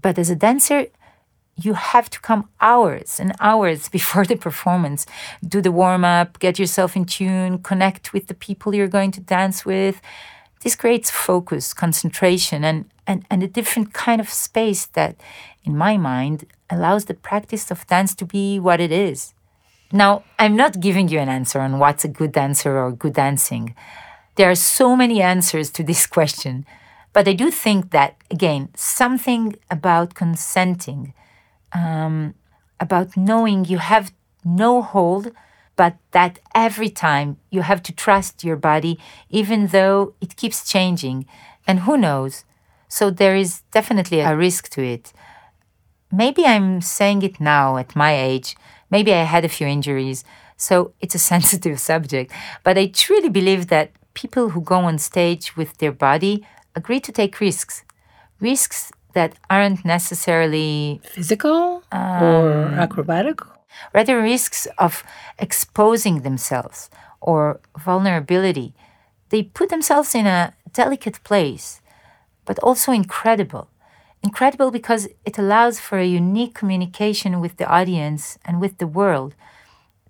but 0.02 0.18
as 0.18 0.30
a 0.30 0.36
dancer, 0.36 0.86
you 1.56 1.74
have 1.74 2.08
to 2.10 2.20
come 2.20 2.48
hours 2.60 3.20
and 3.20 3.32
hours 3.40 3.88
before 3.98 4.24
the 4.24 4.36
performance, 4.36 5.06
do 5.46 5.60
the 5.60 5.72
warm 5.72 6.04
up, 6.04 6.38
get 6.38 6.58
yourself 6.58 6.96
in 6.96 7.04
tune, 7.04 7.58
connect 7.58 8.12
with 8.12 8.26
the 8.26 8.34
people 8.34 8.74
you're 8.74 8.88
going 8.88 9.12
to 9.12 9.20
dance 9.20 9.64
with. 9.64 10.00
This 10.62 10.76
creates 10.76 11.10
focus, 11.10 11.72
concentration, 11.72 12.64
and, 12.64 12.84
and, 13.06 13.24
and 13.30 13.42
a 13.42 13.48
different 13.48 13.92
kind 13.94 14.20
of 14.20 14.28
space 14.28 14.86
that, 14.86 15.16
in 15.64 15.76
my 15.76 15.96
mind, 15.96 16.44
allows 16.68 17.06
the 17.06 17.14
practice 17.14 17.70
of 17.70 17.86
dance 17.86 18.14
to 18.16 18.26
be 18.26 18.60
what 18.60 18.80
it 18.80 18.92
is. 18.92 19.32
Now, 19.92 20.22
I'm 20.38 20.56
not 20.56 20.80
giving 20.80 21.08
you 21.08 21.18
an 21.18 21.28
answer 21.28 21.60
on 21.60 21.78
what's 21.78 22.04
a 22.04 22.08
good 22.08 22.32
dancer 22.32 22.78
or 22.78 22.92
good 22.92 23.14
dancing. 23.14 23.74
There 24.36 24.50
are 24.50 24.54
so 24.54 24.94
many 24.94 25.20
answers 25.20 25.70
to 25.70 25.82
this 25.82 26.06
question. 26.16 26.66
But 27.12 27.26
I 27.26 27.32
do 27.32 27.50
think 27.50 27.90
that, 27.90 28.16
again, 28.30 28.68
something 28.76 29.56
about 29.70 30.14
consenting, 30.14 31.12
um, 31.72 32.34
about 32.78 33.16
knowing 33.16 33.64
you 33.64 33.78
have 33.78 34.12
no 34.44 34.80
hold, 34.80 35.32
but 35.80 35.96
that 36.10 36.38
every 36.54 36.90
time 36.90 37.38
you 37.48 37.62
have 37.62 37.82
to 37.82 37.90
trust 38.04 38.44
your 38.44 38.60
body, 38.70 38.98
even 39.30 39.68
though 39.68 40.12
it 40.20 40.36
keeps 40.36 40.70
changing. 40.74 41.18
And 41.66 41.76
who 41.86 41.96
knows? 41.96 42.44
So 42.86 43.04
there 43.08 43.34
is 43.34 43.62
definitely 43.70 44.20
a 44.20 44.36
risk 44.36 44.68
to 44.74 44.82
it. 44.82 45.14
Maybe 46.12 46.44
I'm 46.44 46.82
saying 46.82 47.22
it 47.22 47.40
now 47.40 47.78
at 47.78 47.96
my 47.96 48.12
age. 48.14 48.56
Maybe 48.90 49.14
I 49.14 49.22
had 49.22 49.46
a 49.46 49.54
few 49.56 49.66
injuries. 49.66 50.22
So 50.58 50.92
it's 51.00 51.14
a 51.14 51.26
sensitive 51.32 51.80
subject. 51.80 52.30
But 52.62 52.76
I 52.76 52.88
truly 52.88 53.30
believe 53.30 53.68
that 53.68 53.92
people 54.12 54.50
who 54.50 54.60
go 54.60 54.80
on 54.90 54.98
stage 54.98 55.56
with 55.56 55.78
their 55.78 55.92
body 55.92 56.46
agree 56.74 57.00
to 57.00 57.10
take 57.10 57.40
risks. 57.40 57.84
Risks 58.38 58.92
that 59.14 59.32
aren't 59.48 59.82
necessarily 59.86 61.00
physical 61.04 61.82
um, 61.90 62.22
or 62.22 62.64
acrobatic? 62.86 63.40
Rather, 63.94 64.20
risks 64.20 64.66
of 64.78 65.02
exposing 65.38 66.20
themselves 66.20 66.90
or 67.20 67.60
vulnerability. 67.78 68.74
They 69.30 69.42
put 69.42 69.68
themselves 69.68 70.14
in 70.14 70.26
a 70.26 70.54
delicate 70.72 71.22
place, 71.24 71.80
but 72.44 72.58
also 72.60 72.92
incredible. 72.92 73.68
Incredible 74.22 74.70
because 74.70 75.08
it 75.24 75.38
allows 75.38 75.80
for 75.80 75.98
a 75.98 76.06
unique 76.06 76.54
communication 76.54 77.40
with 77.40 77.56
the 77.56 77.66
audience 77.66 78.38
and 78.44 78.60
with 78.60 78.78
the 78.78 78.86
world. 78.86 79.34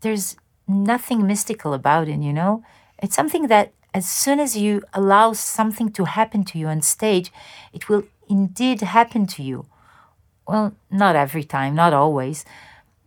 There's 0.01 0.37
nothing 0.67 1.27
mystical 1.27 1.75
about 1.75 2.09
it, 2.09 2.21
you 2.21 2.33
know? 2.33 2.65
It's 2.99 3.15
something 3.15 3.47
that 3.49 3.73
as 3.93 4.09
soon 4.09 4.41
as 4.41 4.57
you 4.57 4.83
allow 4.95 5.33
something 5.33 5.91
to 5.93 6.05
happen 6.05 6.45
to 6.45 6.59
you 6.59 6.69
on 6.69 6.81
stage, 6.83 7.33
it 7.73 7.89
will 7.89 8.05
indeed 8.29 8.81
happen 8.81 9.27
to 9.27 9.43
you. 9.43 9.67
Well, 10.47 10.75
not 10.91 11.17
every 11.17 11.45
time, 11.45 11.75
not 11.75 11.93
always. 11.93 12.45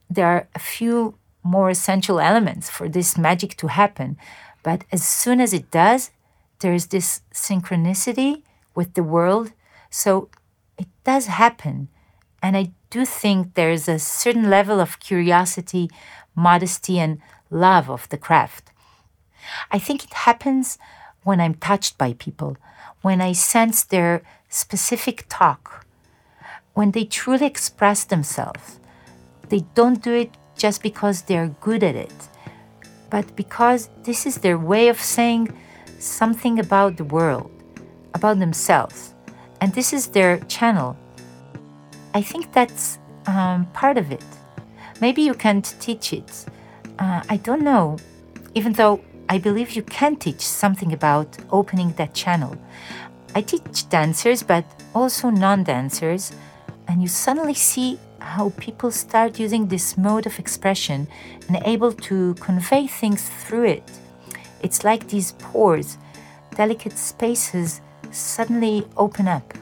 There 0.09 0.27
are 0.27 0.47
a 0.53 0.59
few 0.59 1.17
more 1.43 1.69
essential 1.69 2.19
elements 2.19 2.69
for 2.69 2.87
this 2.87 3.17
magic 3.17 3.57
to 3.57 3.67
happen, 3.67 4.17
but 4.63 4.85
as 4.91 5.05
soon 5.05 5.41
as 5.41 5.53
it 5.53 5.71
does, 5.71 6.11
there 6.59 6.73
is 6.73 6.87
this 6.87 7.21
synchronicity 7.33 8.43
with 8.75 8.93
the 8.93 9.03
world. 9.03 9.51
So 9.89 10.29
it 10.77 10.87
does 11.03 11.27
happen. 11.27 11.89
And 12.41 12.55
I 12.55 12.71
do 12.89 13.05
think 13.05 13.53
there 13.53 13.71
is 13.71 13.87
a 13.87 13.99
certain 13.99 14.49
level 14.49 14.79
of 14.79 14.99
curiosity, 14.99 15.89
modesty, 16.35 16.99
and 16.99 17.19
love 17.49 17.89
of 17.89 18.07
the 18.09 18.17
craft. 18.17 18.71
I 19.71 19.79
think 19.79 20.03
it 20.03 20.13
happens 20.13 20.77
when 21.23 21.39
I'm 21.41 21.55
touched 21.55 21.97
by 21.97 22.13
people, 22.13 22.57
when 23.01 23.21
I 23.21 23.33
sense 23.33 23.83
their 23.83 24.21
specific 24.49 25.25
talk, 25.29 25.85
when 26.73 26.91
they 26.91 27.05
truly 27.05 27.45
express 27.45 28.03
themselves. 28.03 28.79
They 29.53 29.63
don't 29.75 30.01
do 30.01 30.11
it 30.13 30.31
just 30.57 30.81
because 30.81 31.21
they're 31.21 31.55
good 31.61 31.83
at 31.83 31.95
it, 31.95 32.11
but 33.11 33.35
because 33.35 33.87
this 34.01 34.25
is 34.25 34.37
their 34.37 34.57
way 34.57 34.87
of 34.87 34.99
saying 34.99 35.55
something 35.99 36.57
about 36.57 36.97
the 36.97 37.03
world, 37.03 37.51
about 38.15 38.39
themselves, 38.39 39.13
and 39.61 39.71
this 39.71 39.93
is 39.93 40.07
their 40.07 40.39
channel. 40.55 40.97
I 42.15 42.23
think 42.23 42.51
that's 42.51 42.97
um, 43.27 43.67
part 43.73 43.99
of 43.99 44.11
it. 44.11 44.25
Maybe 44.99 45.21
you 45.21 45.35
can't 45.35 45.75
teach 45.79 46.13
it. 46.13 46.45
Uh, 46.97 47.21
I 47.29 47.37
don't 47.37 47.61
know, 47.61 47.97
even 48.55 48.73
though 48.73 49.01
I 49.29 49.37
believe 49.37 49.73
you 49.73 49.83
can 49.83 50.15
teach 50.15 50.41
something 50.41 50.93
about 50.93 51.37
opening 51.51 51.93
that 51.97 52.15
channel. 52.15 52.57
I 53.35 53.41
teach 53.41 53.87
dancers, 53.87 54.41
but 54.41 54.65
also 54.95 55.29
non 55.29 55.63
dancers, 55.63 56.31
and 56.87 57.03
you 57.03 57.07
suddenly 57.07 57.53
see 57.53 57.99
how 58.23 58.51
people 58.57 58.89
start 58.89 59.39
using 59.39 59.67
this 59.67 59.97
mode 59.97 60.25
of 60.25 60.39
expression 60.39 61.07
and 61.47 61.61
able 61.65 61.91
to 61.91 62.33
convey 62.35 62.87
things 62.87 63.29
through 63.29 63.65
it. 63.65 63.83
It's 64.61 64.83
like 64.83 65.07
these 65.09 65.33
pores, 65.33 65.97
delicate 66.55 66.97
spaces 66.97 67.81
suddenly 68.11 68.87
open 68.97 69.27
up. 69.27 69.53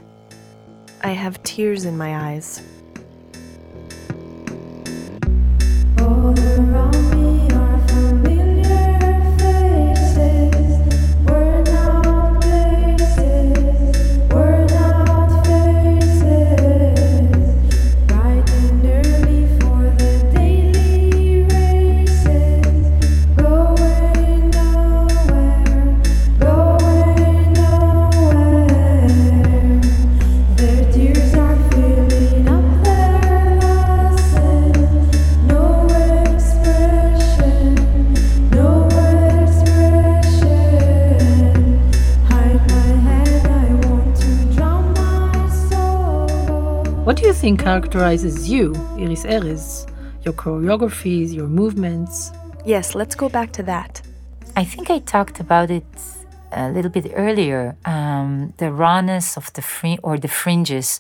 I 1.04 1.10
have 1.10 1.41
tears 1.43 1.86
in 1.86 1.97
my 1.97 2.32
eyes. 2.32 2.62
Think 47.41 47.63
characterizes 47.63 48.47
you, 48.47 48.75
Iris 48.99 49.25
Erez, 49.25 49.89
your 50.23 50.36
choreographies, 50.36 51.34
your 51.34 51.47
movements. 51.47 52.32
Yes, 52.67 52.93
let's 52.93 53.15
go 53.15 53.30
back 53.30 53.51
to 53.54 53.63
that. 53.63 53.99
I 54.56 54.63
think 54.63 54.91
I 54.91 54.99
talked 54.99 55.39
about 55.39 55.71
it 55.71 55.91
a 56.51 56.69
little 56.69 56.91
bit 56.91 57.12
earlier. 57.15 57.75
Um, 57.84 58.54
the 58.58 58.71
rawness 58.71 59.38
of 59.38 59.51
the 59.54 59.63
fr- 59.63 60.04
or 60.04 60.19
the 60.19 60.27
fringes, 60.27 60.99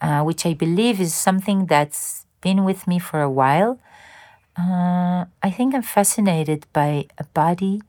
uh, 0.00 0.22
which 0.22 0.46
I 0.46 0.54
believe 0.54 1.00
is 1.00 1.12
something 1.12 1.66
that's 1.66 2.24
been 2.40 2.62
with 2.64 2.86
me 2.86 3.00
for 3.00 3.20
a 3.20 3.30
while. 3.40 3.80
Uh, 4.56 5.24
I 5.42 5.50
think 5.50 5.74
I'm 5.74 5.82
fascinated 5.82 6.66
by 6.72 7.06
a 7.18 7.24
body 7.24 7.82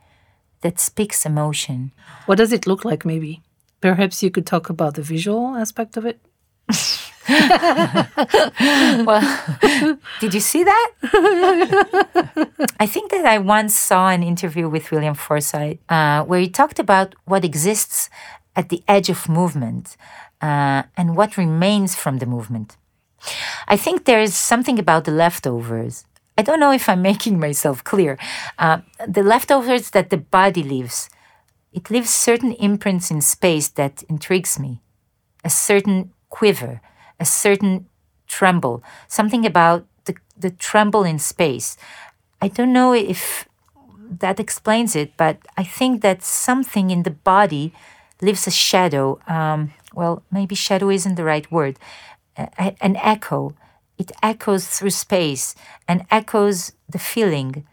that 0.62 0.80
speaks 0.80 1.24
emotion. 1.24 1.92
What 2.26 2.40
does 2.40 2.52
it 2.52 2.66
look 2.66 2.84
like, 2.84 3.06
maybe? 3.06 3.44
Perhaps 3.80 4.24
you 4.24 4.32
could 4.32 4.48
talk 4.48 4.72
about 4.72 4.96
the 4.96 5.04
visual 5.04 5.56
aspect 5.56 5.98
of 5.98 6.06
it? 6.08 6.20
well, 9.06 9.22
did 10.20 10.34
you 10.34 10.40
see 10.40 10.64
that? 10.64 10.92
I 12.80 12.86
think 12.86 13.12
that 13.12 13.26
I 13.26 13.38
once 13.38 13.78
saw 13.78 14.10
an 14.10 14.24
interview 14.24 14.68
with 14.68 14.92
William 14.92 15.14
Forsythe 15.14 15.80
uh, 15.90 16.24
where 16.24 16.40
he 16.40 16.50
talked 16.50 16.80
about 16.80 17.16
what 17.26 17.46
exists 17.46 18.10
at 18.56 18.70
the 18.70 18.84
edge 18.88 19.10
of 19.10 19.30
movement 19.30 19.96
uh, 20.42 20.84
and 20.98 21.16
what 21.16 21.38
remains 21.38 21.96
from 21.96 22.18
the 22.18 22.26
movement. 22.26 22.78
I 23.68 23.78
think 23.78 24.06
there 24.06 24.22
is 24.22 24.36
something 24.36 24.80
about 24.80 25.06
the 25.06 25.12
leftovers. 25.12 26.06
I 26.38 26.42
don't 26.42 26.60
know 26.60 26.72
if 26.72 26.90
I'm 26.90 27.02
making 27.02 27.40
myself 27.40 27.84
clear. 27.84 28.18
Uh, 28.58 28.80
the 29.08 29.24
leftovers 29.24 29.92
that 29.92 30.10
the 30.10 30.18
body 30.18 30.64
leaves, 30.64 31.10
it 31.72 31.90
leaves 31.90 32.10
certain 32.10 32.54
imprints 32.54 33.12
in 33.12 33.22
space 33.22 33.70
that 33.70 34.04
intrigues 34.10 34.60
me, 34.60 34.82
a 35.44 35.50
certain 35.50 36.12
quiver, 36.30 36.82
a 37.22 37.26
certain 37.26 37.88
tremble, 38.28 38.84
something 39.08 39.46
about 39.46 39.86
the, 40.06 40.16
the 40.38 40.52
tremble 40.52 41.04
in 41.04 41.20
space. 41.20 41.78
I 42.42 42.48
don't 42.48 42.74
know 42.74 42.94
if 42.94 43.48
that 44.20 44.40
explains 44.40 44.96
it, 44.96 45.16
but 45.16 45.38
I 45.58 45.64
think 45.64 46.02
that 46.02 46.24
something 46.24 46.92
in 46.92 47.04
the 47.04 47.12
body 47.12 47.74
leaves 48.22 48.48
a 48.48 48.52
shadow. 48.52 49.20
Um, 49.28 49.74
well, 49.94 50.24
maybe 50.32 50.56
shadow 50.56 50.90
isn't 50.90 51.16
the 51.16 51.24
right 51.24 51.50
word, 51.52 51.78
a, 52.38 52.76
an 52.82 52.96
echo. 52.98 53.56
It 53.98 54.12
echoes 54.24 54.68
through 54.68 54.92
space 54.92 55.56
and 55.88 56.06
echoes 56.10 56.74
the 56.90 57.00
feeling, 57.00 57.66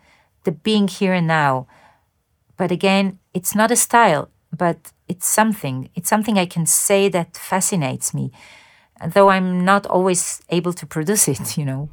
the 0.45 0.53
being 0.53 0.89
here 0.89 1.15
and 1.15 1.27
now. 1.27 1.67
But 2.57 2.71
again, 2.71 3.19
it's 3.33 3.55
not 3.55 3.71
a 3.71 3.77
style, 3.77 4.29
but 4.57 4.93
it's 5.09 5.27
something. 5.27 5.89
It's 5.95 6.09
something 6.09 6.39
I 6.39 6.47
can 6.47 6.67
say 6.67 7.09
that 7.09 7.37
fascinates 7.37 8.13
me, 8.13 8.31
though 9.07 9.29
I'm 9.31 9.65
not 9.65 9.87
always 9.87 10.41
able 10.51 10.73
to 10.75 10.87
produce 10.87 11.29
it, 11.29 11.57
you 11.57 11.65
know. 11.65 11.89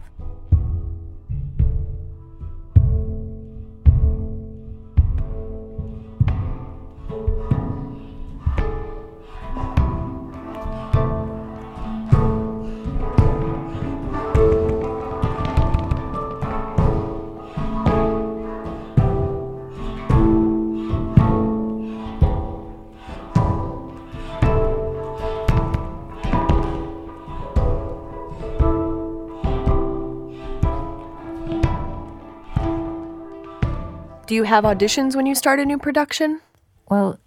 Do 34.28 34.34
you 34.34 34.44
have 34.44 34.64
auditions 34.64 35.16
when 35.16 35.28
you 35.28 35.36
start 35.36 35.60
a 35.60 35.66
new 35.66 35.78
production? 35.78 36.42
Well, 36.90 37.20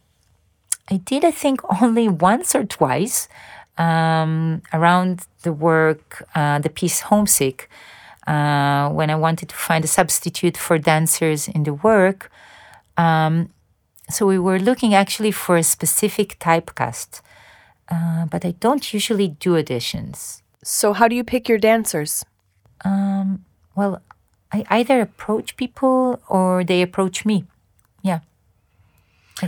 I 0.91 0.97
did, 0.97 1.25
I 1.25 1.31
think, 1.31 1.61
only 1.83 2.09
once 2.09 2.57
or 2.57 2.65
twice 2.65 3.29
um, 3.77 4.63
around 4.73 5.27
the 5.43 5.53
work, 5.53 6.27
uh, 6.35 6.59
the 6.59 6.71
piece 6.71 7.01
Homesick, 7.03 7.71
uh, 8.27 8.89
when 8.91 9.11
I 9.11 9.15
wanted 9.15 9.49
to 9.51 9.55
find 9.55 9.85
a 9.85 9.89
substitute 9.89 10.57
for 10.57 10.77
dancers 10.77 11.47
in 11.47 11.63
the 11.63 11.75
work. 11.75 12.31
Um, 12.97 13.51
so 14.11 14.27
we 14.27 14.39
were 14.39 14.59
looking 14.59 14.93
actually 14.93 15.31
for 15.31 15.57
a 15.57 15.63
specific 15.63 16.39
typecast, 16.41 17.21
uh, 17.91 18.27
but 18.27 18.45
I 18.45 18.53
don't 18.53 18.93
usually 18.93 19.29
do 19.29 19.53
auditions. 19.53 20.43
So, 20.65 20.93
how 20.93 21.07
do 21.07 21.15
you 21.15 21.23
pick 21.23 21.49
your 21.49 21.59
dancers? 21.59 22.25
Um, 22.85 23.45
well, 23.77 24.03
I 24.53 24.65
either 24.71 25.01
approach 25.01 25.57
people 25.57 26.21
or 26.29 26.65
they 26.65 26.83
approach 26.83 27.25
me. 27.25 27.45
Yeah. 28.03 28.21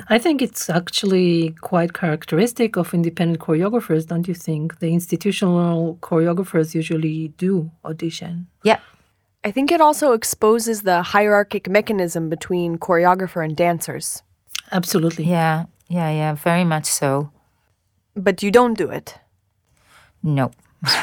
I 0.09 0.19
think 0.19 0.41
it's 0.41 0.71
actually 0.71 1.57
quite 1.63 1.95
characteristic 1.95 2.77
of 2.77 2.95
independent 2.95 3.41
choreographers, 3.41 4.07
don't 4.07 4.29
you 4.29 4.35
think? 4.35 4.79
The 4.79 4.93
institutional 4.93 5.99
choreographers 6.01 6.75
usually 6.75 7.29
do 7.39 7.71
audition. 7.85 8.47
Yeah. 8.63 8.79
I 9.43 9.51
think 9.51 9.73
it 9.73 9.81
also 9.81 10.13
exposes 10.13 10.83
the 10.83 11.03
hierarchic 11.03 11.69
mechanism 11.69 12.29
between 12.29 12.79
choreographer 12.79 13.45
and 13.45 13.57
dancers. 13.57 14.23
Absolutely. 14.71 15.25
Yeah. 15.25 15.65
Yeah. 15.89 16.11
Yeah. 16.11 16.35
Very 16.35 16.65
much 16.65 16.85
so. 16.85 17.33
But 18.15 18.43
you 18.43 18.51
don't 18.51 18.75
do 18.75 18.91
it. 18.91 19.19
No. 20.23 20.51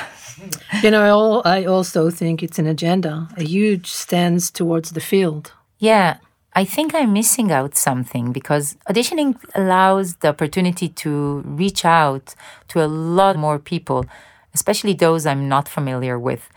You 0.83 0.91
know, 0.91 1.41
I 1.45 1.65
also 1.65 2.11
think 2.11 2.43
it's 2.43 2.59
an 2.59 2.67
agenda, 2.67 3.27
a 3.37 3.43
huge 3.43 3.87
stance 3.87 4.51
towards 4.51 4.91
the 4.91 4.99
field. 4.99 5.53
Yeah, 5.79 6.17
I 6.53 6.65
think 6.65 6.93
I'm 6.93 7.13
missing 7.13 7.51
out 7.51 7.75
something 7.75 8.31
because 8.31 8.75
auditioning 8.89 9.35
allows 9.55 10.15
the 10.17 10.29
opportunity 10.29 10.89
to 10.89 11.41
reach 11.45 11.85
out 11.85 12.35
to 12.69 12.83
a 12.83 12.87
lot 12.87 13.37
more 13.37 13.59
people, 13.59 14.05
especially 14.53 14.93
those 14.93 15.25
I'm 15.25 15.47
not 15.47 15.67
familiar 15.67 16.17
with. 16.19 16.49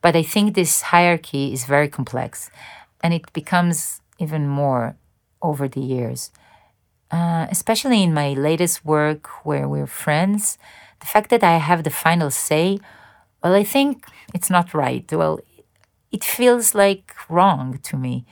But 0.00 0.16
I 0.16 0.22
think 0.22 0.54
this 0.54 0.82
hierarchy 0.82 1.52
is 1.52 1.64
very 1.64 1.88
complex 1.88 2.50
and 3.02 3.14
it 3.14 3.32
becomes 3.32 4.00
even 4.18 4.48
more 4.48 4.96
over 5.42 5.68
the 5.68 5.80
years. 5.80 6.30
Uh, 7.10 7.46
especially 7.50 8.02
in 8.02 8.12
my 8.12 8.34
latest 8.34 8.84
work 8.84 9.28
where 9.44 9.66
we're 9.68 9.86
friends, 9.86 10.58
the 11.00 11.06
fact 11.06 11.30
that 11.30 11.44
I 11.44 11.58
have 11.58 11.84
the 11.84 11.90
final 11.90 12.30
say 12.30 12.78
well, 13.42 13.54
I 13.54 13.64
think 13.64 14.04
it's 14.34 14.50
not 14.50 14.74
right. 14.74 15.10
Well, 15.12 15.40
it 16.12 16.24
feels 16.24 16.74
like 16.74 17.14
wrong 17.28 17.78
to 17.84 17.96
me. 17.96 18.26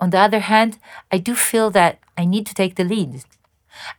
On 0.00 0.10
the 0.10 0.18
other 0.18 0.40
hand, 0.40 0.78
I 1.12 1.18
do 1.18 1.34
feel 1.34 1.70
that 1.72 2.00
I 2.16 2.24
need 2.24 2.46
to 2.46 2.54
take 2.54 2.76
the 2.76 2.84
lead. 2.84 3.24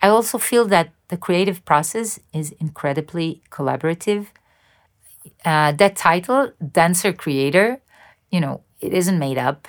I 0.02 0.10
also 0.10 0.38
feel 0.38 0.66
that 0.66 0.92
the 1.10 1.18
creative 1.18 1.66
process 1.66 2.20
is 2.34 2.52
incredibly 2.60 3.42
collaborative. 3.52 4.28
Uh, 5.44 5.72
that 5.74 5.96
title, 5.96 6.52
dancer 6.72 7.14
creator, 7.14 7.82
you 8.32 8.40
know, 8.40 8.62
it 8.80 8.94
isn't 8.94 9.20
made 9.20 9.38
up. 9.38 9.68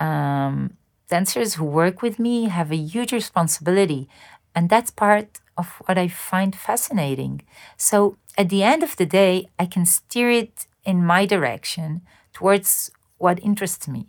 Um, 0.00 0.76
dancers 1.08 1.54
who 1.54 1.64
work 1.64 2.02
with 2.02 2.18
me 2.18 2.46
have 2.46 2.70
a 2.72 2.76
huge 2.76 3.12
responsibility, 3.12 4.08
and 4.54 4.68
that's 4.70 4.90
part 4.90 5.40
of 5.56 5.66
what 5.86 5.98
I 5.98 6.08
find 6.08 6.54
fascinating. 6.54 7.42
So 7.76 8.16
at 8.36 8.48
the 8.48 8.62
end 8.62 8.82
of 8.82 8.96
the 8.96 9.06
day, 9.06 9.48
I 9.58 9.66
can 9.66 9.86
steer 9.86 10.30
it 10.30 10.66
in 10.84 11.04
my 11.04 11.26
direction 11.26 12.02
towards 12.32 12.90
what 13.18 13.42
interests 13.42 13.88
me 13.88 14.06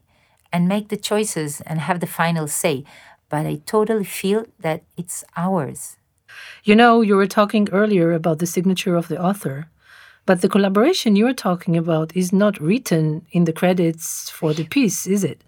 and 0.52 0.68
make 0.68 0.90
the 0.90 0.98
choices 0.98 1.62
and 1.62 1.80
have 1.80 2.00
the 2.00 2.08
final 2.08 2.48
say. 2.48 2.84
But 3.30 3.46
I 3.46 3.62
totally 3.66 4.06
feel 4.06 4.46
that 4.60 4.84
it's 4.96 5.24
ours. 5.36 5.98
You 6.64 6.76
know, 6.76 7.02
you 7.02 7.16
were 7.16 7.28
talking 7.28 7.68
earlier 7.72 8.12
about 8.14 8.40
the 8.40 8.46
signature 8.46 8.96
of 8.96 9.08
the 9.08 9.22
author, 9.22 9.70
but 10.26 10.42
the 10.42 10.50
collaboration 10.50 11.16
you're 11.16 11.34
talking 11.34 11.78
about 11.78 12.16
is 12.16 12.34
not 12.34 12.60
written 12.60 13.26
in 13.32 13.46
the 13.46 13.54
credits 13.54 14.30
for 14.30 14.54
the 14.54 14.66
piece, 14.66 15.08
is 15.08 15.24
it? 15.24 15.42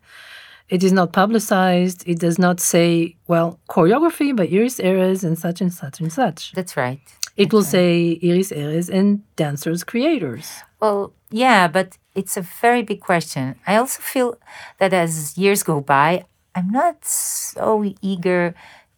It 0.69 0.83
is 0.83 0.93
not 0.93 1.13
publicized. 1.13 2.03
It 2.07 2.19
does 2.19 2.37
not 2.37 2.59
say, 2.59 3.15
well, 3.27 3.59
choreography 3.69 4.35
by 4.35 4.43
Iris 4.43 4.79
Erez 4.79 5.23
and 5.23 5.37
such 5.37 5.61
and 5.61 5.73
such 5.73 5.99
and 5.99 6.13
such. 6.13 6.51
That's 6.53 6.77
right. 6.77 7.01
It 7.35 7.51
will 7.53 7.63
say 7.63 8.19
Iris 8.21 8.51
Erez 8.51 8.89
and 8.89 9.23
dancers 9.35 9.83
creators. 9.83 10.61
Well, 10.79 11.13
yeah, 11.31 11.67
but 11.67 11.97
it's 12.13 12.37
a 12.37 12.41
very 12.41 12.83
big 12.83 13.01
question. 13.01 13.55
I 13.65 13.77
also 13.77 14.01
feel 14.01 14.37
that 14.79 14.93
as 14.93 15.37
years 15.37 15.63
go 15.63 15.81
by, 15.81 16.25
I'm 16.53 16.69
not 16.69 17.05
so 17.05 17.93
eager 18.01 18.53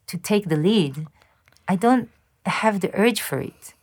to 0.08 0.18
take 0.18 0.50
the 0.50 0.58
lead. 0.58 1.08
I 1.68 1.76
don't 1.76 2.10
have 2.46 2.82
the 2.82 2.92
urge 2.94 3.22
for 3.22 3.40
it. 3.40 3.74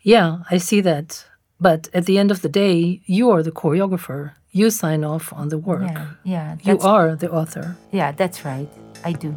Yeah, 0.00 0.38
I 0.50 0.58
see 0.58 0.80
that. 0.80 1.26
But 1.60 1.88
at 1.92 2.06
the 2.06 2.18
end 2.18 2.30
of 2.30 2.42
the 2.42 2.48
day, 2.48 3.02
you 3.06 3.30
are 3.30 3.42
the 3.42 3.52
choreographer. 3.52 4.32
You 4.54 4.68
sign 4.68 5.02
off 5.02 5.32
on 5.32 5.48
the 5.48 5.56
work. 5.56 5.82
Yeah, 5.82 6.06
yeah. 6.24 6.56
You 6.62 6.78
are 6.80 7.16
the 7.16 7.32
author. 7.32 7.74
Yeah, 7.90 8.12
that's 8.12 8.44
right. 8.44 8.68
I 9.02 9.12
do. 9.12 9.34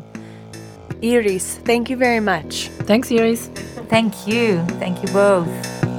Iris, 1.01 1.55
thank 1.63 1.89
you 1.89 1.95
very 1.95 2.19
much. 2.19 2.67
Thanks, 2.83 3.09
Iris. 3.11 3.47
Thank 3.87 4.27
you. 4.27 4.61
Thank 4.77 5.01
you 5.01 5.07
both. 5.13 5.94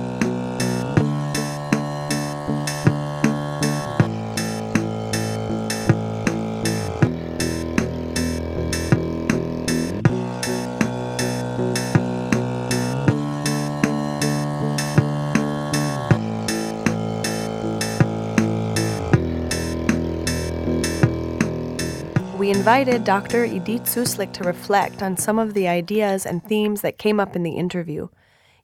Invited 22.67 23.05
Dr. 23.05 23.45
Edith 23.45 23.85
Suslik 23.85 24.33
to 24.33 24.43
reflect 24.43 25.01
on 25.01 25.17
some 25.17 25.39
of 25.39 25.55
the 25.55 25.69
ideas 25.69 26.27
and 26.27 26.43
themes 26.43 26.81
that 26.81 26.99
came 26.99 27.21
up 27.21 27.37
in 27.37 27.45
the 27.45 27.53
interview. 27.53 28.09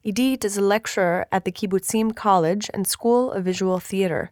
Edith 0.03 0.43
is 0.43 0.57
a 0.57 0.61
lecturer 0.61 1.25
at 1.31 1.45
the 1.45 1.53
Kibbutzim 1.53 2.13
College 2.13 2.69
and 2.73 2.85
School 2.85 3.31
of 3.31 3.45
Visual 3.45 3.79
Theater. 3.79 4.31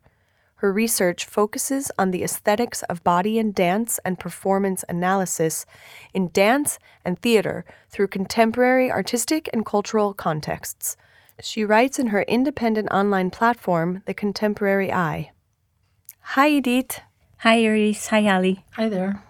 Her 0.56 0.74
research 0.74 1.24
focuses 1.24 1.90
on 1.98 2.12
the 2.12 2.22
aesthetics 2.22 2.84
of 2.90 3.02
body 3.06 3.40
and 3.40 3.56
dance 3.56 3.98
and 4.04 4.20
performance 4.20 4.84
analysis 4.90 5.66
in 6.14 6.32
dance 6.34 6.78
and 7.06 7.18
theater 7.18 7.64
through 7.90 8.08
contemporary 8.10 8.92
artistic 8.92 9.50
and 9.54 9.66
cultural 9.66 10.14
contexts. 10.14 10.98
She 11.40 11.64
writes 11.64 11.98
in 11.98 12.08
her 12.08 12.24
independent 12.24 12.92
online 12.92 13.30
platform, 13.30 14.04
The 14.06 14.14
Contemporary 14.14 14.92
Eye. 14.92 15.32
Hi, 16.36 16.50
Edith. 16.50 17.00
Hi, 17.38 17.64
Iris. 17.64 18.08
Hi, 18.08 18.28
Ali. 18.28 18.66
Hi 18.72 18.90
there. 18.90 19.24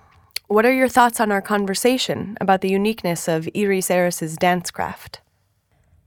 What 0.51 0.65
are 0.65 0.73
your 0.73 0.89
thoughts 0.89 1.21
on 1.21 1.31
our 1.31 1.41
conversation 1.41 2.37
about 2.41 2.59
the 2.59 2.69
uniqueness 2.69 3.29
of 3.29 3.47
Iris 3.55 3.89
Erez's 3.89 4.35
dance 4.35 4.69
craft? 4.69 5.21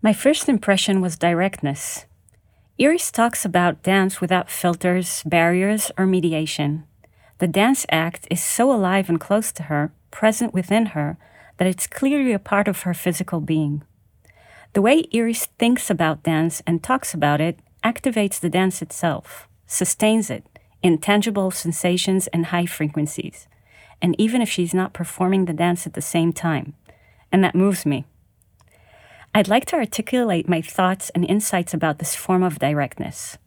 My 0.02 0.12
first 0.12 0.50
impression 0.50 1.00
was 1.00 1.16
directness. 1.16 2.04
Iris 2.78 3.10
talks 3.10 3.46
about 3.46 3.82
dance 3.82 4.20
without 4.20 4.50
filters, 4.50 5.22
barriers, 5.24 5.90
or 5.96 6.04
mediation. 6.04 6.84
The 7.38 7.48
dance 7.48 7.86
act 7.88 8.28
is 8.30 8.42
so 8.42 8.70
alive 8.70 9.08
and 9.08 9.18
close 9.18 9.50
to 9.52 9.62
her, 9.62 9.94
present 10.10 10.52
within 10.52 10.92
her, 10.92 11.16
that 11.56 11.66
it's 11.66 11.86
clearly 11.86 12.34
a 12.34 12.38
part 12.38 12.68
of 12.68 12.82
her 12.82 12.92
physical 12.92 13.40
being. 13.40 13.82
The 14.74 14.82
way 14.82 15.04
Iris 15.14 15.46
thinks 15.58 15.88
about 15.88 16.22
dance 16.22 16.60
and 16.66 16.82
talks 16.82 17.14
about 17.14 17.40
it 17.40 17.60
activates 17.82 18.40
the 18.40 18.50
dance 18.50 18.82
itself, 18.82 19.48
sustains 19.66 20.28
it 20.28 20.44
in 20.82 20.98
tangible 20.98 21.50
sensations 21.50 22.26
and 22.26 22.44
high 22.44 22.66
frequencies, 22.66 23.48
and 24.04 24.14
even 24.20 24.42
if 24.42 24.50
she's 24.50 24.74
not 24.74 24.92
performing 24.92 25.46
the 25.46 25.54
dance 25.54 25.86
at 25.86 25.94
the 25.94 26.02
same 26.02 26.30
time. 26.30 26.74
And 27.32 27.42
that 27.42 27.54
moves 27.54 27.86
me. 27.86 28.04
I'd 29.34 29.48
like 29.48 29.64
to 29.68 29.76
articulate 29.76 30.46
my 30.46 30.60
thoughts 30.60 31.08
and 31.14 31.24
insights 31.24 31.72
about 31.72 32.00
this 32.00 32.14
form 32.14 32.42
of 32.42 32.58
directness. 32.58 33.38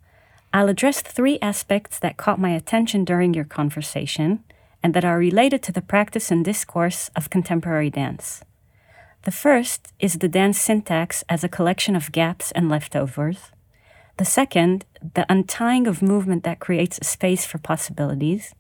I'll 0.52 0.67
address 0.67 1.00
three 1.00 1.38
aspects 1.43 2.00
that 2.00 2.17
caught 2.17 2.39
my 2.39 2.50
attention 2.56 3.06
during 3.06 3.36
your 3.36 3.46
conversation 3.46 4.43
and 4.82 4.96
that 4.96 5.06
are 5.06 5.20
related 5.20 5.62
to 5.62 5.72
the 5.72 5.84
practice 5.84 6.32
and 6.32 6.43
discourse 6.43 7.12
of 7.15 7.30
contemporary 7.30 7.91
dance. 7.91 8.43
The 9.26 9.38
first 9.46 9.93
is 10.00 10.15
the 10.15 10.28
dance 10.28 10.60
syntax 10.60 11.24
as 11.30 11.43
a 11.43 11.50
collection 11.50 11.96
of 11.96 12.12
gaps 12.12 12.52
and 12.54 12.67
leftovers. 12.67 13.52
The 14.17 14.26
second, 14.26 14.86
the 15.13 15.28
untying 15.30 15.86
of 15.86 16.02
movement 16.02 16.43
that 16.46 16.60
creates 16.60 16.98
a 16.98 17.04
space 17.04 17.46
for 17.46 17.60
possibilities. 17.60 18.56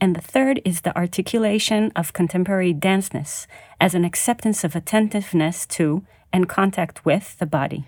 And 0.00 0.16
the 0.16 0.20
third 0.20 0.62
is 0.64 0.80
the 0.80 0.96
articulation 0.96 1.92
of 1.94 2.12
contemporary 2.12 2.72
danceness 2.72 3.46
as 3.80 3.94
an 3.94 4.04
acceptance 4.04 4.64
of 4.64 4.74
attentiveness 4.74 5.66
to 5.66 6.04
and 6.32 6.48
contact 6.48 7.04
with 7.04 7.38
the 7.38 7.46
body. 7.46 7.84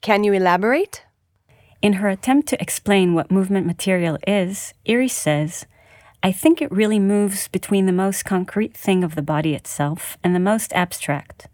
Can 0.00 0.24
you 0.24 0.32
elaborate? 0.32 1.04
In 1.82 1.94
her 1.94 2.08
attempt 2.08 2.48
to 2.48 2.60
explain 2.60 3.12
what 3.12 3.30
movement 3.30 3.66
material 3.66 4.18
is, 4.26 4.72
Iris 4.88 5.12
says, 5.12 5.66
I 6.22 6.32
think 6.32 6.62
it 6.62 6.72
really 6.72 6.98
moves 6.98 7.48
between 7.48 7.86
the 7.86 7.92
most 7.92 8.24
concrete 8.24 8.76
thing 8.76 9.04
of 9.04 9.14
the 9.14 9.22
body 9.22 9.54
itself 9.54 10.16
and 10.24 10.34
the 10.34 10.40
most 10.40 10.72
abstract. 10.72 11.48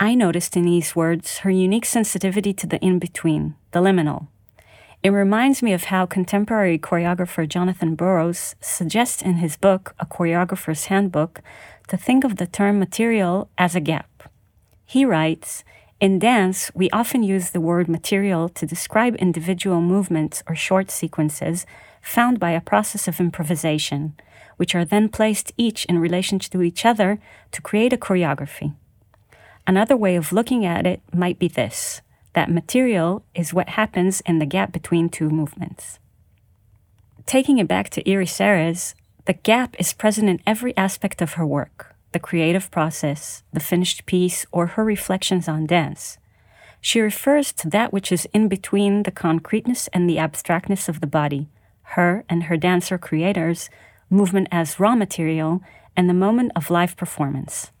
I 0.00 0.14
noticed 0.14 0.56
in 0.56 0.64
these 0.64 0.96
words 0.96 1.38
her 1.38 1.50
unique 1.50 1.86
sensitivity 1.86 2.52
to 2.54 2.66
the 2.66 2.78
in 2.80 2.98
between, 2.98 3.54
the 3.70 3.80
liminal. 3.80 4.28
It 5.02 5.10
reminds 5.10 5.62
me 5.62 5.72
of 5.72 5.84
how 5.84 6.06
contemporary 6.06 6.78
choreographer 6.78 7.48
Jonathan 7.48 7.94
Burrows 7.94 8.56
suggests 8.60 9.22
in 9.22 9.36
his 9.36 9.56
book, 9.56 9.94
A 10.00 10.06
Choreographer's 10.06 10.86
Handbook, 10.86 11.40
to 11.86 11.96
think 11.96 12.24
of 12.24 12.36
the 12.36 12.46
term 12.46 12.80
material 12.80 13.48
as 13.56 13.76
a 13.76 13.80
gap. 13.80 14.30
He 14.84 15.04
writes, 15.04 15.62
in 16.00 16.18
dance, 16.18 16.70
we 16.74 16.90
often 16.90 17.22
use 17.22 17.50
the 17.50 17.60
word 17.60 17.88
material 17.88 18.48
to 18.50 18.66
describe 18.66 19.16
individual 19.16 19.80
movements 19.80 20.42
or 20.48 20.54
short 20.54 20.90
sequences 20.90 21.66
found 22.00 22.38
by 22.38 22.50
a 22.50 22.60
process 22.60 23.08
of 23.08 23.20
improvisation, 23.20 24.14
which 24.56 24.74
are 24.74 24.84
then 24.84 25.08
placed 25.08 25.52
each 25.56 25.84
in 25.86 25.98
relation 25.98 26.38
to 26.38 26.62
each 26.62 26.84
other 26.84 27.20
to 27.50 27.62
create 27.62 27.92
a 27.92 27.96
choreography. 27.96 28.74
Another 29.66 29.96
way 29.96 30.16
of 30.16 30.32
looking 30.32 30.64
at 30.64 30.86
it 30.86 31.02
might 31.12 31.38
be 31.38 31.48
this 31.48 32.00
that 32.38 32.48
material 32.48 33.24
is 33.34 33.52
what 33.52 33.70
happens 33.70 34.20
in 34.20 34.38
the 34.38 34.46
gap 34.46 34.70
between 34.70 35.08
two 35.08 35.28
movements. 35.28 35.98
Taking 37.26 37.58
it 37.58 37.66
back 37.66 37.90
to 37.90 38.08
Iris 38.08 38.38
Erez, 38.38 38.94
the 39.24 39.32
gap 39.32 39.74
is 39.80 39.92
present 39.92 40.28
in 40.28 40.40
every 40.46 40.72
aspect 40.76 41.20
of 41.20 41.32
her 41.32 41.44
work 41.44 41.96
the 42.12 42.20
creative 42.20 42.70
process, 42.70 43.42
the 43.52 43.58
finished 43.58 44.06
piece, 44.06 44.46
or 44.52 44.68
her 44.68 44.84
reflections 44.84 45.48
on 45.48 45.66
dance. 45.66 46.16
She 46.80 47.00
refers 47.00 47.52
to 47.54 47.68
that 47.70 47.92
which 47.92 48.12
is 48.12 48.28
in 48.32 48.46
between 48.46 49.02
the 49.02 49.10
concreteness 49.10 49.88
and 49.88 50.08
the 50.08 50.20
abstractness 50.20 50.88
of 50.88 51.00
the 51.00 51.08
body, 51.08 51.48
her 51.98 52.24
and 52.28 52.44
her 52.44 52.56
dancer 52.56 52.98
creators, 52.98 53.68
movement 54.08 54.46
as 54.52 54.78
raw 54.78 54.94
material, 54.94 55.60
and 55.96 56.08
the 56.08 56.14
moment 56.14 56.52
of 56.54 56.70
live 56.70 56.96
performance. 56.96 57.72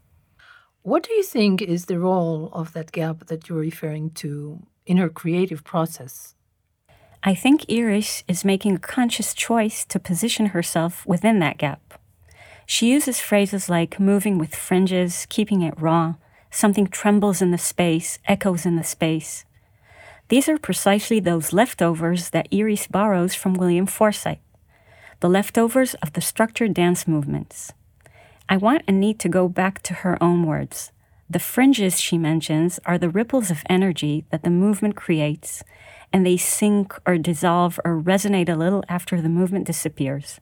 What 0.88 1.02
do 1.02 1.12
you 1.12 1.22
think 1.22 1.60
is 1.60 1.84
the 1.84 1.98
role 1.98 2.48
of 2.54 2.72
that 2.72 2.92
gap 2.92 3.26
that 3.26 3.46
you're 3.46 3.58
referring 3.58 4.08
to 4.22 4.62
in 4.86 4.96
her 4.96 5.10
creative 5.10 5.62
process? 5.62 6.34
I 7.22 7.34
think 7.34 7.66
Iris 7.70 8.24
is 8.26 8.42
making 8.42 8.76
a 8.76 8.78
conscious 8.78 9.34
choice 9.34 9.84
to 9.84 9.98
position 10.00 10.46
herself 10.46 11.06
within 11.06 11.40
that 11.40 11.58
gap. 11.58 12.00
She 12.64 12.90
uses 12.90 13.20
phrases 13.20 13.68
like 13.68 14.00
moving 14.00 14.38
with 14.38 14.54
fringes, 14.54 15.26
keeping 15.28 15.60
it 15.60 15.78
raw, 15.78 16.14
something 16.50 16.86
trembles 16.86 17.42
in 17.42 17.50
the 17.50 17.58
space, 17.58 18.18
echoes 18.24 18.64
in 18.64 18.76
the 18.76 18.82
space. 18.82 19.44
These 20.30 20.48
are 20.48 20.58
precisely 20.58 21.20
those 21.20 21.52
leftovers 21.52 22.30
that 22.30 22.48
Iris 22.50 22.86
borrows 22.86 23.34
from 23.34 23.52
William 23.52 23.84
Forsythe, 23.84 24.38
the 25.20 25.28
leftovers 25.28 25.92
of 25.96 26.14
the 26.14 26.22
structured 26.22 26.72
dance 26.72 27.06
movements. 27.06 27.74
I 28.48 28.56
want 28.56 28.88
need 28.88 29.18
to 29.20 29.28
go 29.28 29.48
back 29.48 29.82
to 29.82 29.94
her 29.94 30.22
own 30.22 30.46
words. 30.46 30.92
The 31.28 31.38
fringes 31.38 32.00
she 32.00 32.16
mentions 32.16 32.80
are 32.86 32.96
the 32.96 33.10
ripples 33.10 33.50
of 33.50 33.62
energy 33.68 34.24
that 34.30 34.42
the 34.42 34.50
movement 34.50 34.96
creates, 34.96 35.62
and 36.12 36.24
they 36.24 36.38
sink 36.38 36.94
or 37.06 37.18
dissolve 37.18 37.78
or 37.84 38.00
resonate 38.00 38.48
a 38.48 38.56
little 38.56 38.82
after 38.88 39.20
the 39.20 39.28
movement 39.28 39.66
disappears. 39.66 40.40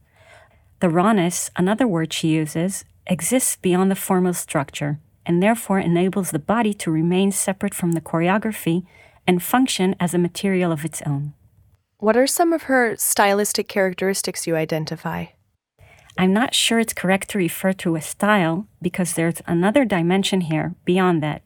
The 0.79 0.89
rawness, 0.89 1.51
another 1.57 1.89
word 1.89 2.13
she 2.13 2.29
uses, 2.29 2.85
exists 3.07 3.57
beyond 3.57 3.91
the 3.91 3.97
formal 3.97 4.35
structure 4.35 5.01
and 5.27 5.43
therefore 5.43 5.81
enables 5.81 6.31
the 6.31 6.39
body 6.39 6.73
to 6.73 6.91
remain 6.91 7.33
separate 7.33 7.75
from 7.75 7.93
the 7.93 8.01
choreography 8.01 8.87
and 9.27 9.43
function 9.43 9.97
as 9.99 10.15
a 10.15 10.19
material 10.19 10.71
of 10.71 10.85
its 10.85 11.03
own. 11.03 11.35
What 11.99 12.17
are 12.17 12.29
some 12.29 12.53
of 12.53 12.65
her 12.65 12.95
stylistic 12.97 13.69
characteristics 13.69 14.47
you 14.47 14.55
identify? 14.55 15.27
I'm 16.19 16.33
not 16.33 16.55
sure 16.55 16.79
it's 16.79 16.95
correct 16.95 17.29
to 17.31 17.39
refer 17.39 17.75
to 17.75 17.95
a 17.95 18.01
style 18.01 18.67
because 18.81 19.13
there's 19.13 19.43
another 19.47 19.85
dimension 19.85 20.43
here 20.43 20.75
beyond 20.87 21.23
that. 21.23 21.43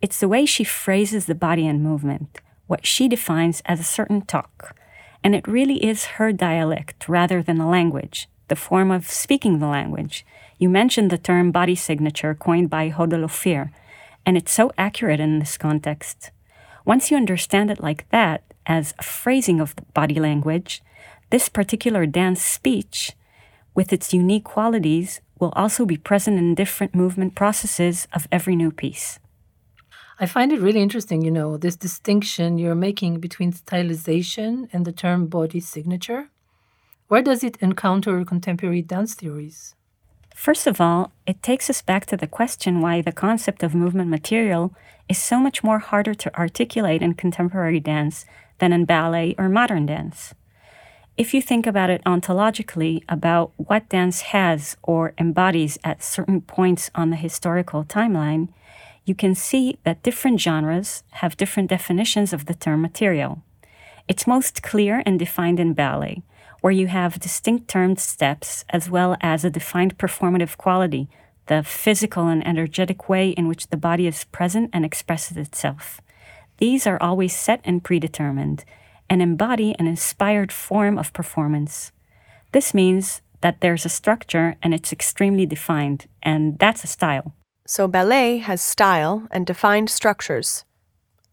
It's 0.00 0.18
the 0.18 0.28
way 0.28 0.44
she 0.44 0.64
phrases 0.64 1.26
the 1.26 1.36
body 1.36 1.68
and 1.68 1.82
movement, 1.82 2.40
what 2.66 2.84
she 2.84 3.06
defines 3.06 3.62
as 3.64 3.78
a 3.78 3.84
certain 3.84 4.22
talk. 4.22 4.76
And 5.22 5.36
it 5.36 5.46
really 5.46 5.84
is 5.84 6.16
her 6.16 6.32
dialect 6.32 7.08
rather 7.08 7.42
than 7.42 7.60
a 7.60 7.70
language, 7.70 8.28
the 8.48 8.56
form 8.56 8.90
of 8.90 9.08
speaking 9.08 9.60
the 9.60 9.68
language. 9.68 10.26
You 10.58 10.68
mentioned 10.68 11.10
the 11.10 11.18
term 11.18 11.52
body 11.52 11.76
signature 11.76 12.34
coined 12.34 12.70
by 12.70 12.90
Hodel 12.90 13.22
Ophir, 13.22 13.70
and 14.26 14.36
it's 14.36 14.52
so 14.52 14.72
accurate 14.76 15.20
in 15.20 15.38
this 15.38 15.56
context. 15.56 16.32
Once 16.84 17.10
you 17.10 17.16
understand 17.16 17.70
it 17.70 17.80
like 17.80 18.08
that, 18.10 18.42
as 18.66 18.94
a 18.98 19.02
phrasing 19.04 19.60
of 19.60 19.74
body 19.94 20.16
language, 20.16 20.82
this 21.30 21.48
particular 21.48 22.04
dance 22.04 22.42
speech, 22.42 23.12
with 23.74 23.92
its 23.92 24.12
unique 24.12 24.44
qualities, 24.44 25.20
will 25.38 25.52
also 25.56 25.84
be 25.84 25.96
present 25.96 26.38
in 26.38 26.54
different 26.54 26.94
movement 26.94 27.34
processes 27.34 28.06
of 28.12 28.28
every 28.30 28.54
new 28.54 28.70
piece. 28.70 29.18
I 30.20 30.26
find 30.26 30.52
it 30.52 30.60
really 30.60 30.80
interesting, 30.80 31.22
you 31.22 31.30
know, 31.30 31.56
this 31.56 31.74
distinction 31.74 32.58
you're 32.58 32.76
making 32.76 33.18
between 33.18 33.52
stylization 33.52 34.68
and 34.72 34.84
the 34.84 34.92
term 34.92 35.26
body 35.26 35.58
signature. 35.58 36.28
Where 37.08 37.22
does 37.22 37.42
it 37.42 37.56
encounter 37.60 38.24
contemporary 38.24 38.82
dance 38.82 39.14
theories? 39.14 39.74
First 40.34 40.66
of 40.66 40.80
all, 40.80 41.12
it 41.26 41.42
takes 41.42 41.68
us 41.68 41.82
back 41.82 42.06
to 42.06 42.16
the 42.16 42.26
question 42.26 42.80
why 42.80 43.02
the 43.02 43.12
concept 43.12 43.62
of 43.62 43.74
movement 43.74 44.10
material 44.10 44.74
is 45.08 45.18
so 45.18 45.38
much 45.38 45.62
more 45.62 45.78
harder 45.78 46.14
to 46.14 46.34
articulate 46.38 47.02
in 47.02 47.14
contemporary 47.14 47.80
dance 47.80 48.24
than 48.58 48.72
in 48.72 48.84
ballet 48.84 49.34
or 49.36 49.48
modern 49.48 49.86
dance. 49.86 50.34
If 51.16 51.34
you 51.34 51.42
think 51.42 51.66
about 51.66 51.90
it 51.90 52.02
ontologically, 52.04 53.02
about 53.06 53.52
what 53.56 53.88
dance 53.90 54.22
has 54.22 54.76
or 54.82 55.12
embodies 55.18 55.78
at 55.84 56.02
certain 56.02 56.40
points 56.40 56.90
on 56.94 57.10
the 57.10 57.16
historical 57.16 57.84
timeline, 57.84 58.48
you 59.04 59.14
can 59.14 59.34
see 59.34 59.78
that 59.84 60.02
different 60.02 60.40
genres 60.40 61.02
have 61.10 61.36
different 61.36 61.68
definitions 61.68 62.32
of 62.32 62.46
the 62.46 62.54
term 62.54 62.80
material. 62.80 63.42
It's 64.08 64.26
most 64.26 64.62
clear 64.62 65.02
and 65.04 65.18
defined 65.18 65.60
in 65.60 65.74
ballet, 65.74 66.22
where 66.62 66.72
you 66.72 66.86
have 66.86 67.20
distinct 67.20 67.68
termed 67.68 68.00
steps 68.00 68.64
as 68.70 68.88
well 68.88 69.16
as 69.20 69.44
a 69.44 69.50
defined 69.50 69.98
performative 69.98 70.56
quality, 70.56 71.08
the 71.46 71.62
physical 71.62 72.28
and 72.28 72.46
energetic 72.46 73.08
way 73.08 73.30
in 73.30 73.48
which 73.48 73.68
the 73.68 73.76
body 73.76 74.06
is 74.06 74.24
present 74.24 74.70
and 74.72 74.84
expresses 74.84 75.36
itself. 75.36 76.00
These 76.56 76.86
are 76.86 77.02
always 77.02 77.36
set 77.36 77.60
and 77.64 77.84
predetermined 77.84 78.64
and 79.12 79.20
embody 79.20 79.76
an 79.78 79.86
inspired 79.86 80.50
form 80.50 80.96
of 80.96 81.12
performance. 81.12 81.92
This 82.52 82.72
means 82.72 83.20
that 83.42 83.60
there's 83.60 83.84
a 83.84 83.90
structure 83.90 84.56
and 84.62 84.72
it's 84.72 84.90
extremely 84.90 85.44
defined, 85.44 86.06
and 86.22 86.58
that's 86.58 86.82
a 86.82 86.86
style. 86.86 87.34
So 87.66 87.86
ballet 87.86 88.38
has 88.38 88.62
style 88.62 89.28
and 89.30 89.44
defined 89.44 89.90
structures. 89.90 90.64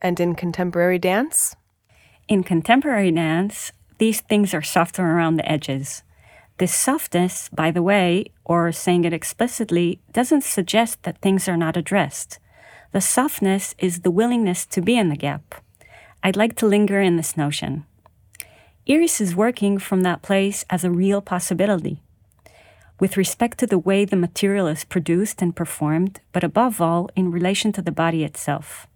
And 0.02 0.20
in 0.20 0.36
contemporary 0.36 1.00
dance? 1.00 1.56
In 2.28 2.44
contemporary 2.44 3.14
dance, 3.14 3.72
these 3.98 4.20
things 4.20 4.54
are 4.54 4.62
softer 4.62 5.06
around 5.06 5.38
the 5.38 5.50
edges. 5.50 6.04
This 6.58 6.76
softness, 6.76 7.48
by 7.48 7.72
the 7.72 7.82
way, 7.82 8.26
or 8.44 8.74
saying 8.74 9.06
it 9.06 9.14
explicitly, 9.14 10.02
doesn't 10.12 10.44
suggest 10.44 11.04
that 11.04 11.22
things 11.22 11.48
are 11.48 11.56
not 11.56 11.78
addressed. 11.78 12.40
The 12.92 13.00
softness 13.00 13.74
is 13.78 14.02
the 14.02 14.12
willingness 14.12 14.66
to 14.66 14.82
be 14.82 14.98
in 14.98 15.08
the 15.08 15.16
gap. 15.16 15.64
I'd 16.22 16.36
like 16.36 16.56
to 16.58 16.68
linger 16.68 17.00
in 17.00 17.16
this 17.16 17.38
notion. 17.38 17.86
Iris 18.88 19.22
is 19.22 19.36
working 19.36 19.78
from 19.78 20.02
that 20.02 20.22
place 20.22 20.66
as 20.70 20.84
a 20.84 20.92
real 20.92 21.22
possibility. 21.22 22.02
With 23.00 23.16
respect 23.16 23.58
to 23.60 23.68
the 23.68 23.80
way 23.80 24.04
the 24.04 24.18
material 24.18 24.68
is 24.68 24.84
produced 24.84 25.42
and 25.42 25.56
performed, 25.56 26.20
but 26.34 26.44
above 26.44 26.82
all, 26.82 27.10
in 27.16 27.32
relation 27.32 27.72
to 27.74 27.82
the 27.82 27.92
body 27.92 28.26
itself. 28.26 28.88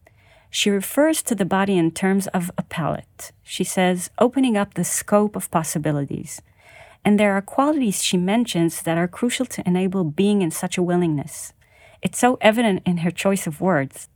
She 0.50 0.70
refers 0.70 1.24
to 1.24 1.36
the 1.36 1.46
body 1.46 1.78
in 1.78 1.92
terms 1.92 2.28
of 2.28 2.52
a 2.58 2.64
palette. 2.64 3.32
She 3.42 3.64
says, 3.64 4.10
opening 4.20 4.58
up 4.58 4.74
the 4.74 4.84
scope 4.84 5.36
of 5.36 5.50
possibilities. 5.50 6.42
And 7.06 7.18
there 7.18 7.34
are 7.34 7.42
qualities 7.42 8.04
she 8.04 8.18
mentions 8.18 8.82
that 8.82 8.98
are 8.98 9.08
crucial 9.08 9.46
to 9.46 9.64
enable 9.66 10.04
being 10.04 10.42
in 10.42 10.52
such 10.52 10.78
a 10.78 10.84
willingness. 10.84 11.54
It's 12.02 12.20
so 12.20 12.38
evident 12.42 12.84
in 12.86 12.98
her 12.98 13.12
choice 13.12 13.48
of 13.48 13.62
words. 13.62 14.10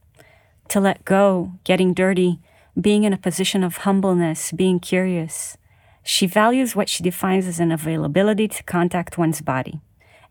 To 0.70 0.82
let 0.82 1.05
go, 1.05 1.53
getting 1.64 1.93
dirty, 1.93 2.39
being 2.80 3.04
in 3.04 3.14
a 3.14 3.18
position 3.18 3.64
of 3.64 3.78
humbleness, 3.78 4.52
being 4.52 4.80
curious. 4.80 5.58
She 6.04 6.28
values 6.28 6.76
what 6.76 6.90
she 6.90 7.04
defines 7.04 7.48
as 7.48 7.60
an 7.60 7.72
availability 7.72 8.48
to 8.48 8.64
contact 8.64 9.18
one's 9.18 9.42
body. 9.42 9.82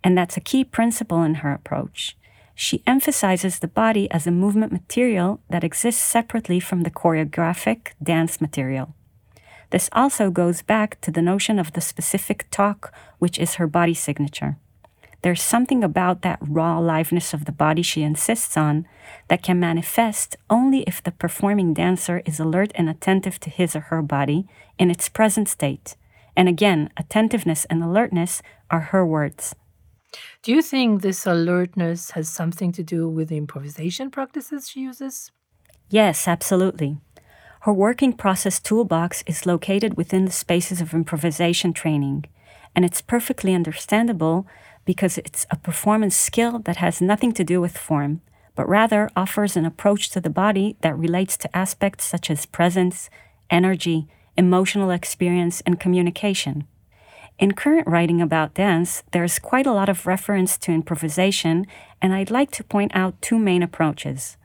And 0.03 0.17
that's 0.17 0.37
a 0.37 0.41
key 0.41 0.65
principle 0.65 1.23
in 1.23 1.37
her 1.37 1.53
approach. 1.53 2.17
She 2.55 2.83
emphasizes 2.87 3.59
the 3.59 3.69
body 3.69 4.11
as 4.11 4.27
a 4.27 4.31
movement 4.31 4.73
material 4.73 5.41
that 5.51 5.65
exists 5.65 6.03
separately 6.03 6.61
from 6.61 6.83
the 6.83 6.91
choreographic 6.91 7.89
dance 8.03 8.41
material. 8.41 8.95
This 9.71 9.91
also 9.93 10.31
goes 10.31 10.63
back 10.63 11.01
to 11.03 11.11
the 11.11 11.21
notion 11.21 11.59
of 11.59 11.73
the 11.73 11.81
specific 11.81 12.47
talk, 12.51 12.95
which 13.19 13.39
is 13.39 13.55
her 13.55 13.67
body 13.67 13.95
signature. 13.95 14.57
There's 15.27 15.43
something 15.43 15.83
about 15.83 16.23
that 16.23 16.39
raw 16.41 16.79
aliveness 16.79 17.35
of 17.35 17.47
the 17.47 17.51
body 17.67 17.83
she 17.83 18.05
insists 18.05 18.57
on 18.57 18.87
that 19.27 19.43
can 19.43 19.59
manifest 19.59 20.37
only 20.49 20.83
if 20.83 21.03
the 21.03 21.11
performing 21.11 21.75
dancer 21.75 22.23
is 22.25 22.39
alert 22.39 22.71
and 22.77 22.89
attentive 22.89 23.41
to 23.41 23.51
his 23.51 23.75
or 23.75 23.81
her 23.91 24.03
body 24.03 24.47
in 24.79 24.89
its 24.89 25.09
present 25.09 25.49
state. 25.49 25.97
And 26.37 26.49
again, 26.49 26.91
attentiveness 26.97 27.65
and 27.65 27.83
alertness 27.83 28.41
are 28.71 28.93
her 28.93 29.05
words. 29.05 29.57
Do 30.45 30.53
you 30.53 30.63
think 30.63 31.03
this 31.03 31.27
alertness 31.27 32.13
has 32.13 32.29
something 32.29 32.71
to 32.71 32.85
do 32.85 33.09
with 33.09 33.29
the 33.29 33.37
improvisation 33.37 34.13
practices 34.13 34.69
she 34.69 34.83
uses? 34.83 35.33
Yes, 35.89 36.29
absolutely. 36.29 36.99
Her 37.63 37.73
working 37.73 38.13
process 38.13 38.61
toolbox 38.61 39.25
is 39.27 39.45
located 39.45 39.97
within 39.97 40.25
the 40.25 40.31
spaces 40.31 40.81
of 40.81 40.95
improvisation 40.95 41.73
training, 41.73 42.27
and 42.77 42.85
it's 42.85 43.03
perfectly 43.03 43.57
understandable 43.57 44.47
because 44.87 45.19
it's 45.19 45.45
a 45.51 45.57
performance 45.57 46.17
skill 46.17 46.61
that 46.61 46.77
has 46.77 47.03
nothing 47.03 47.33
to 47.33 47.45
do 47.45 47.61
with 47.61 47.77
form, 47.77 48.23
but 48.55 48.69
rather 48.69 49.11
offers 49.15 49.57
an 49.57 49.67
approach 49.67 50.09
to 50.09 50.21
the 50.21 50.31
body 50.31 50.77
that 50.81 50.99
relates 50.99 51.37
to 51.37 51.55
aspects 51.55 52.07
such 52.07 52.31
as 52.31 52.47
presence, 52.47 53.11
energy, 53.51 54.07
emotional 54.39 54.91
experience, 54.91 55.61
and 55.67 55.79
communication. 55.79 56.67
In 57.39 57.53
current 57.53 57.87
writing 57.87 58.23
about 58.23 58.55
dance, 58.55 59.03
there's 59.13 59.39
quite 59.39 59.67
a 59.67 59.73
lot 59.73 59.91
of 59.91 60.07
reference 60.07 60.57
to 60.59 60.73
improvisation, 60.73 61.67
and 62.01 62.15
I'd 62.15 62.31
like 62.31 62.51
to 62.53 62.65
point 62.65 62.93
out 62.95 63.21
two 63.21 63.39
main 63.39 63.63
approaches. 63.63 64.39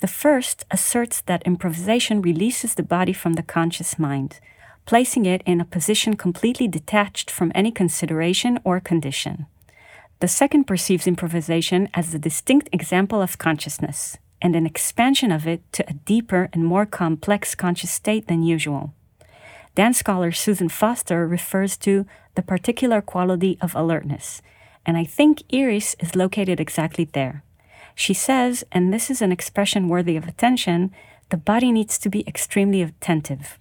The 0.00 0.06
first 0.06 0.64
asserts 0.70 1.20
that 1.22 1.42
improvisation 1.42 2.22
releases 2.22 2.74
the 2.74 2.84
body 2.84 3.12
from 3.12 3.32
the 3.32 3.42
conscious 3.42 3.98
mind, 3.98 4.38
placing 4.86 5.26
it 5.26 5.42
in 5.44 5.60
a 5.60 5.64
position 5.64 6.14
completely 6.14 6.68
detached 6.68 7.28
from 7.28 7.50
any 7.54 7.72
consideration 7.72 8.60
or 8.62 8.78
condition. 8.78 9.46
The 10.20 10.28
second 10.28 10.64
perceives 10.64 11.06
improvisation 11.06 11.88
as 11.94 12.12
a 12.12 12.18
distinct 12.18 12.68
example 12.72 13.22
of 13.22 13.38
consciousness 13.38 14.18
and 14.42 14.56
an 14.56 14.66
expansion 14.66 15.30
of 15.30 15.46
it 15.46 15.62
to 15.72 15.88
a 15.88 15.92
deeper 15.92 16.48
and 16.52 16.64
more 16.64 16.86
complex 16.86 17.54
conscious 17.54 17.92
state 17.92 18.26
than 18.26 18.42
usual. 18.42 18.92
Dance 19.76 19.98
scholar 19.98 20.32
Susan 20.32 20.68
Foster 20.68 21.26
refers 21.26 21.76
to 21.78 22.04
the 22.34 22.42
particular 22.42 23.00
quality 23.00 23.58
of 23.60 23.76
alertness, 23.76 24.42
and 24.84 24.96
I 24.96 25.04
think 25.04 25.42
Iris 25.52 25.94
is 26.00 26.16
located 26.16 26.58
exactly 26.58 27.04
there. 27.04 27.44
She 27.94 28.14
says, 28.14 28.64
and 28.72 28.92
this 28.92 29.10
is 29.10 29.22
an 29.22 29.30
expression 29.30 29.88
worthy 29.88 30.16
of 30.16 30.26
attention, 30.26 30.92
the 31.30 31.36
body 31.36 31.70
needs 31.70 31.98
to 31.98 32.08
be 32.08 32.26
extremely 32.26 32.82
attentive. 32.82 33.58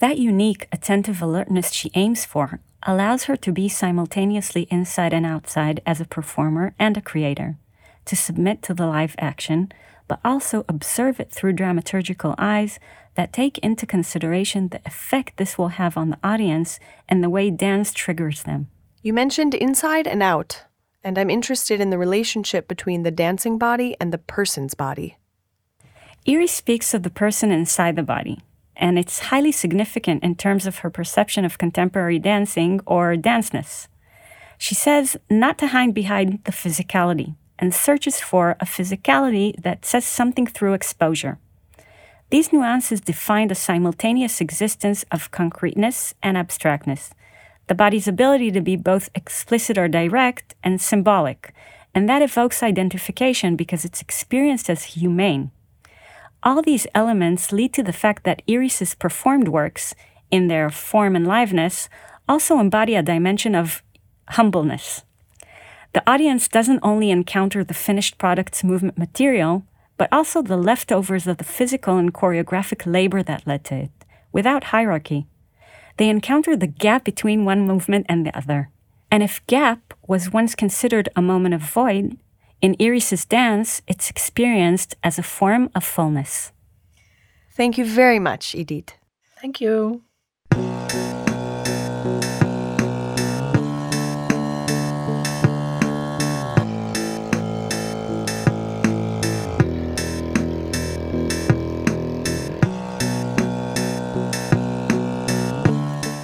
That 0.00 0.18
unique 0.18 0.66
attentive 0.72 1.22
alertness 1.22 1.72
she 1.72 1.92
aims 1.94 2.24
for 2.24 2.60
allows 2.84 3.24
her 3.24 3.36
to 3.36 3.52
be 3.52 3.68
simultaneously 3.68 4.66
inside 4.70 5.12
and 5.12 5.26
outside 5.26 5.80
as 5.84 6.00
a 6.00 6.04
performer 6.06 6.74
and 6.78 6.96
a 6.96 7.02
creator, 7.02 7.56
to 8.04 8.16
submit 8.16 8.62
to 8.62 8.74
the 8.74 8.86
live 8.86 9.14
action, 9.18 9.70
but 10.06 10.20
also 10.24 10.64
observe 10.68 11.20
it 11.20 11.30
through 11.30 11.52
dramaturgical 11.52 12.34
eyes 12.38 12.78
that 13.14 13.32
take 13.32 13.58
into 13.58 13.84
consideration 13.84 14.68
the 14.68 14.80
effect 14.86 15.36
this 15.36 15.58
will 15.58 15.68
have 15.68 15.96
on 15.96 16.10
the 16.10 16.18
audience 16.22 16.78
and 17.08 17.22
the 17.22 17.30
way 17.30 17.50
dance 17.50 17.92
triggers 17.92 18.44
them. 18.44 18.68
You 19.02 19.12
mentioned 19.12 19.54
inside 19.54 20.06
and 20.06 20.22
out, 20.22 20.64
and 21.02 21.18
I'm 21.18 21.30
interested 21.30 21.80
in 21.80 21.90
the 21.90 21.98
relationship 21.98 22.68
between 22.68 23.02
the 23.02 23.10
dancing 23.10 23.58
body 23.58 23.96
and 24.00 24.12
the 24.12 24.18
person's 24.18 24.74
body. 24.74 25.18
Iris 26.26 26.52
speaks 26.52 26.94
of 26.94 27.02
the 27.02 27.10
person 27.10 27.50
inside 27.50 27.96
the 27.96 28.02
body, 28.02 28.40
and 28.78 28.98
it's 28.98 29.18
highly 29.18 29.52
significant 29.52 30.22
in 30.22 30.36
terms 30.36 30.66
of 30.66 30.78
her 30.78 30.90
perception 30.90 31.44
of 31.44 31.58
contemporary 31.58 32.18
dancing 32.18 32.80
or 32.86 33.16
danceness. 33.16 33.88
She 34.56 34.74
says 34.74 35.16
not 35.28 35.58
to 35.58 35.68
hide 35.68 35.92
behind 35.92 36.44
the 36.44 36.52
physicality 36.52 37.34
and 37.58 37.74
searches 37.74 38.20
for 38.20 38.56
a 38.60 38.64
physicality 38.64 39.60
that 39.62 39.84
says 39.84 40.04
something 40.04 40.46
through 40.46 40.74
exposure. 40.74 41.38
These 42.30 42.52
nuances 42.52 43.00
define 43.00 43.48
the 43.48 43.54
simultaneous 43.54 44.40
existence 44.40 45.04
of 45.10 45.30
concreteness 45.30 46.14
and 46.22 46.36
abstractness, 46.36 47.10
the 47.66 47.74
body's 47.74 48.08
ability 48.08 48.50
to 48.52 48.60
be 48.60 48.76
both 48.76 49.10
explicit 49.14 49.76
or 49.76 49.88
direct 49.88 50.54
and 50.62 50.80
symbolic, 50.80 51.52
and 51.94 52.08
that 52.08 52.22
evokes 52.22 52.62
identification 52.62 53.56
because 53.56 53.84
it's 53.84 54.00
experienced 54.00 54.70
as 54.70 54.84
humane. 54.84 55.50
All 56.42 56.62
these 56.62 56.86
elements 56.94 57.52
lead 57.52 57.72
to 57.74 57.82
the 57.82 57.92
fact 57.92 58.24
that 58.24 58.42
Iris's 58.48 58.94
performed 58.94 59.48
works, 59.48 59.94
in 60.30 60.48
their 60.48 60.70
form 60.70 61.16
and 61.16 61.26
liveness, 61.26 61.88
also 62.28 62.58
embody 62.58 62.94
a 62.94 63.02
dimension 63.02 63.54
of 63.54 63.82
humbleness. 64.28 65.02
The 65.94 66.08
audience 66.08 66.48
doesn't 66.48 66.80
only 66.82 67.10
encounter 67.10 67.64
the 67.64 67.74
finished 67.74 68.18
product's 68.18 68.62
movement 68.62 68.98
material, 68.98 69.64
but 69.96 70.08
also 70.12 70.42
the 70.42 70.56
leftovers 70.56 71.26
of 71.26 71.38
the 71.38 71.44
physical 71.44 71.96
and 71.96 72.14
choreographic 72.14 72.82
labor 72.86 73.22
that 73.22 73.46
led 73.46 73.64
to 73.64 73.74
it, 73.74 73.90
without 74.30 74.64
hierarchy. 74.64 75.26
They 75.96 76.08
encounter 76.08 76.56
the 76.56 76.68
gap 76.68 77.04
between 77.04 77.44
one 77.44 77.66
movement 77.66 78.06
and 78.08 78.24
the 78.24 78.36
other. 78.36 78.70
And 79.10 79.22
if 79.22 79.44
gap 79.46 79.94
was 80.06 80.32
once 80.32 80.54
considered 80.54 81.08
a 81.16 81.22
moment 81.22 81.54
of 81.54 81.62
void, 81.62 82.18
in 82.60 82.74
Iris's 82.80 83.24
dance, 83.24 83.82
it's 83.86 84.10
experienced 84.10 84.96
as 85.02 85.18
a 85.18 85.22
form 85.22 85.70
of 85.74 85.84
fullness. 85.84 86.52
Thank 87.52 87.78
you 87.78 87.84
very 87.84 88.18
much, 88.18 88.54
Edith. 88.54 88.94
Thank 89.40 89.60
you. 89.60 90.02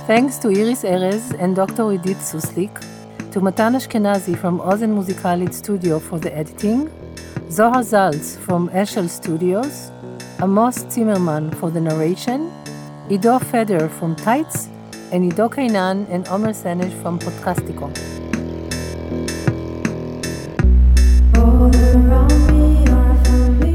Thanks 0.06 0.38
to 0.38 0.48
Iris 0.48 0.84
Erez 0.84 1.34
and 1.38 1.56
Dr. 1.56 1.92
Edith 1.92 2.18
Suslik 2.18 2.93
to 3.34 3.40
Matan 3.40 3.74
Ashkenazi 3.74 4.38
from 4.38 4.60
Ozen 4.60 4.94
Musikalit 4.94 5.52
Studio 5.52 5.98
for 5.98 6.20
the 6.20 6.32
editing, 6.32 6.88
Zohar 7.50 7.82
Zalz 7.82 8.38
from 8.38 8.68
Eshel 8.68 9.08
Studios, 9.08 9.90
Amos 10.40 10.76
Zimmerman 10.88 11.50
for 11.50 11.68
the 11.68 11.80
narration, 11.80 12.52
Ido 13.10 13.40
Feder 13.40 13.88
from 13.88 14.14
Tights, 14.14 14.68
and 15.10 15.24
Ido 15.24 15.48
Kainan 15.48 16.06
and 16.10 16.28
Omer 16.28 16.52
Senesh 16.52 16.94
from 17.02 17.18
Podcastico. 17.18 17.90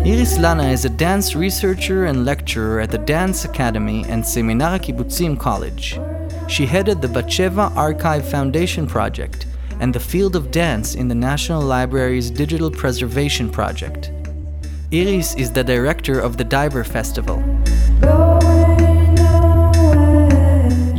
Iris 0.06 0.40
Lana 0.40 0.70
is 0.70 0.86
a 0.86 0.90
dance 0.90 1.36
researcher 1.36 2.06
and 2.06 2.24
lecturer 2.24 2.80
at 2.80 2.92
the 2.92 2.98
Dance 2.98 3.44
Academy 3.44 4.06
and 4.08 4.26
Seminar 4.26 4.80
Kibbutzim 4.80 5.38
College. 5.38 6.00
She 6.48 6.66
headed 6.66 7.02
the 7.02 7.10
Batsheva 7.10 7.76
Archive 7.76 8.26
Foundation 8.28 8.88
project 8.88 9.48
and 9.80 9.94
the 9.94 10.00
field 10.00 10.36
of 10.36 10.52
dance 10.52 10.96
in 10.96 11.08
the 11.08 11.16
National 11.16 11.62
Library's 11.62 12.30
Digital 12.30 12.70
Preservation 12.70 13.50
Project. 13.50 14.12
Iris 14.92 15.36
is 15.36 15.52
the 15.52 15.64
director 15.64 16.20
of 16.20 16.38
the 16.38 16.44
Diver 16.44 16.84
Festival. 16.84 17.38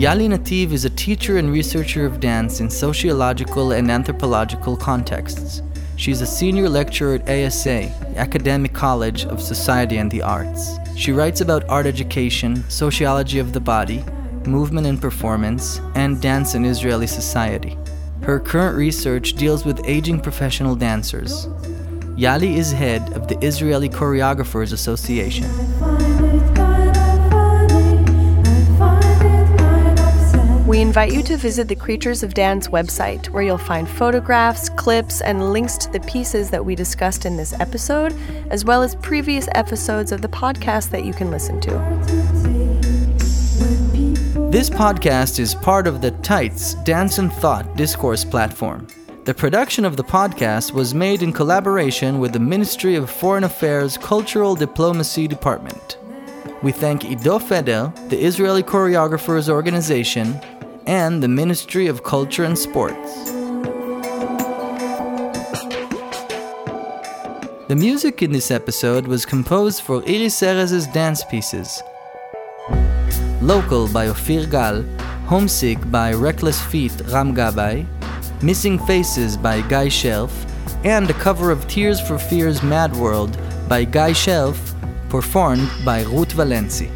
Yali 0.01 0.28
Nativ 0.28 0.72
is 0.72 0.87
a 0.87 0.91
teacher 0.91 1.37
and 1.37 1.53
researcher 1.53 2.07
of 2.07 2.20
dance 2.20 2.61
in 2.61 2.70
sociological 2.70 3.72
and 3.72 3.91
anthropological 3.91 4.76
contexts. 4.76 5.61
She's 5.97 6.22
a 6.22 6.26
senior 6.26 6.70
lecturer 6.70 7.16
at 7.16 7.28
ASA, 7.28 7.93
Academic 8.16 8.72
College 8.72 9.26
of 9.26 9.43
Society 9.43 9.99
and 9.99 10.11
the 10.11 10.22
Arts. 10.22 10.78
She 10.97 11.12
writes 11.12 11.43
about 11.43 11.68
art 11.68 11.85
education, 11.85 12.64
sociology 12.70 13.39
of 13.39 13.53
the 13.53 13.61
body, 13.61 14.03
movement 14.47 14.87
and 14.87 14.99
performance, 14.99 15.81
and 15.95 16.22
dance 16.22 16.55
in 16.55 16.64
Israeli 16.64 17.07
society. 17.07 17.76
Her 18.31 18.39
current 18.39 18.76
research 18.76 19.33
deals 19.33 19.64
with 19.64 19.81
aging 19.87 20.20
professional 20.20 20.76
dancers. 20.76 21.49
Yali 22.16 22.55
is 22.55 22.70
head 22.70 23.12
of 23.14 23.26
the 23.26 23.37
Israeli 23.45 23.89
Choreographers 23.89 24.72
Association. 24.72 25.51
We 30.64 30.81
invite 30.81 31.12
you 31.12 31.24
to 31.24 31.37
visit 31.37 31.66
the 31.66 31.74
Creatures 31.74 32.22
of 32.22 32.35
Dance 32.35 32.68
website, 32.68 33.31
where 33.31 33.43
you'll 33.43 33.59
find 33.59 33.89
photographs, 33.89 34.68
clips, 34.68 35.20
and 35.22 35.53
links 35.53 35.76
to 35.78 35.91
the 35.91 35.99
pieces 35.99 36.51
that 36.51 36.64
we 36.64 36.76
discussed 36.76 37.26
in 37.26 37.37
this 37.37 37.53
episode, 37.55 38.14
as 38.51 38.64
well 38.64 38.85
as 38.85 38.95
previous 38.95 39.49
episodes 39.57 40.12
of 40.12 40.22
the 40.22 40.28
podcast 40.28 40.91
that 40.91 41.05
you 41.05 41.12
can 41.12 41.33
listen 41.33 41.61
to. 41.62 42.30
This 44.51 44.68
podcast 44.68 45.38
is 45.38 45.55
part 45.55 45.86
of 45.86 46.01
the 46.01 46.11
Tights 46.11 46.74
Dance 46.82 47.18
and 47.18 47.32
Thought 47.32 47.76
discourse 47.76 48.24
platform. 48.24 48.88
The 49.22 49.32
production 49.32 49.84
of 49.84 49.96
the 49.96 50.03
podcast 50.03 50.72
was 50.72 50.92
made 50.92 51.22
in 51.22 51.32
collaboration 51.32 52.18
with 52.18 52.32
the 52.32 52.40
Ministry 52.40 52.96
of 52.96 53.09
Foreign 53.09 53.44
Affairs 53.44 53.96
Cultural 53.96 54.57
Diplomacy 54.57 55.28
Department. 55.28 55.98
We 56.64 56.72
thank 56.72 57.05
Ido 57.05 57.38
Feder, 57.38 57.92
the 58.09 58.20
Israeli 58.20 58.64
Choreographers 58.64 59.48
Organization, 59.48 60.40
and 60.84 61.22
the 61.22 61.28
Ministry 61.28 61.86
of 61.86 62.03
Culture 62.03 62.42
and 62.42 62.59
Sports. 62.59 63.30
The 67.68 67.76
music 67.76 68.20
in 68.20 68.32
this 68.32 68.51
episode 68.51 69.07
was 69.07 69.24
composed 69.24 69.82
for 69.82 70.03
Iris 70.09 70.42
Erez's 70.42 70.88
dance 70.88 71.22
pieces. 71.22 71.80
Local 73.51 73.88
by 73.88 74.07
Ophir 74.07 74.46
Gal, 74.46 74.84
Homesick 75.26 75.90
by 75.90 76.12
Reckless 76.12 76.62
Feet 76.62 76.92
Ram 77.11 77.34
Gabay, 77.34 77.84
Missing 78.44 78.78
Faces 78.86 79.36
by 79.36 79.61
Guy 79.62 79.88
Shelf, 79.88 80.32
and 80.84 81.11
a 81.11 81.14
cover 81.14 81.51
of 81.51 81.66
Tears 81.66 82.01
for 82.01 82.16
Fears 82.16 82.62
Mad 82.62 82.94
World 82.94 83.36
by 83.68 83.82
Guy 83.82 84.12
Shelf, 84.12 84.72
performed 85.09 85.68
by 85.84 86.03
Ruth 86.05 86.32
Valenci. 86.32 86.92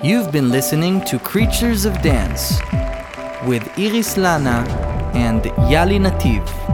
You've 0.00 0.30
been 0.30 0.52
listening 0.52 1.04
to 1.06 1.18
Creatures 1.18 1.84
of 1.84 2.00
Dance 2.02 2.60
with 3.46 3.62
Iris 3.78 4.16
Lana 4.16 4.64
and 5.14 5.42
Yali 5.70 5.98
Nativ. 6.00 6.73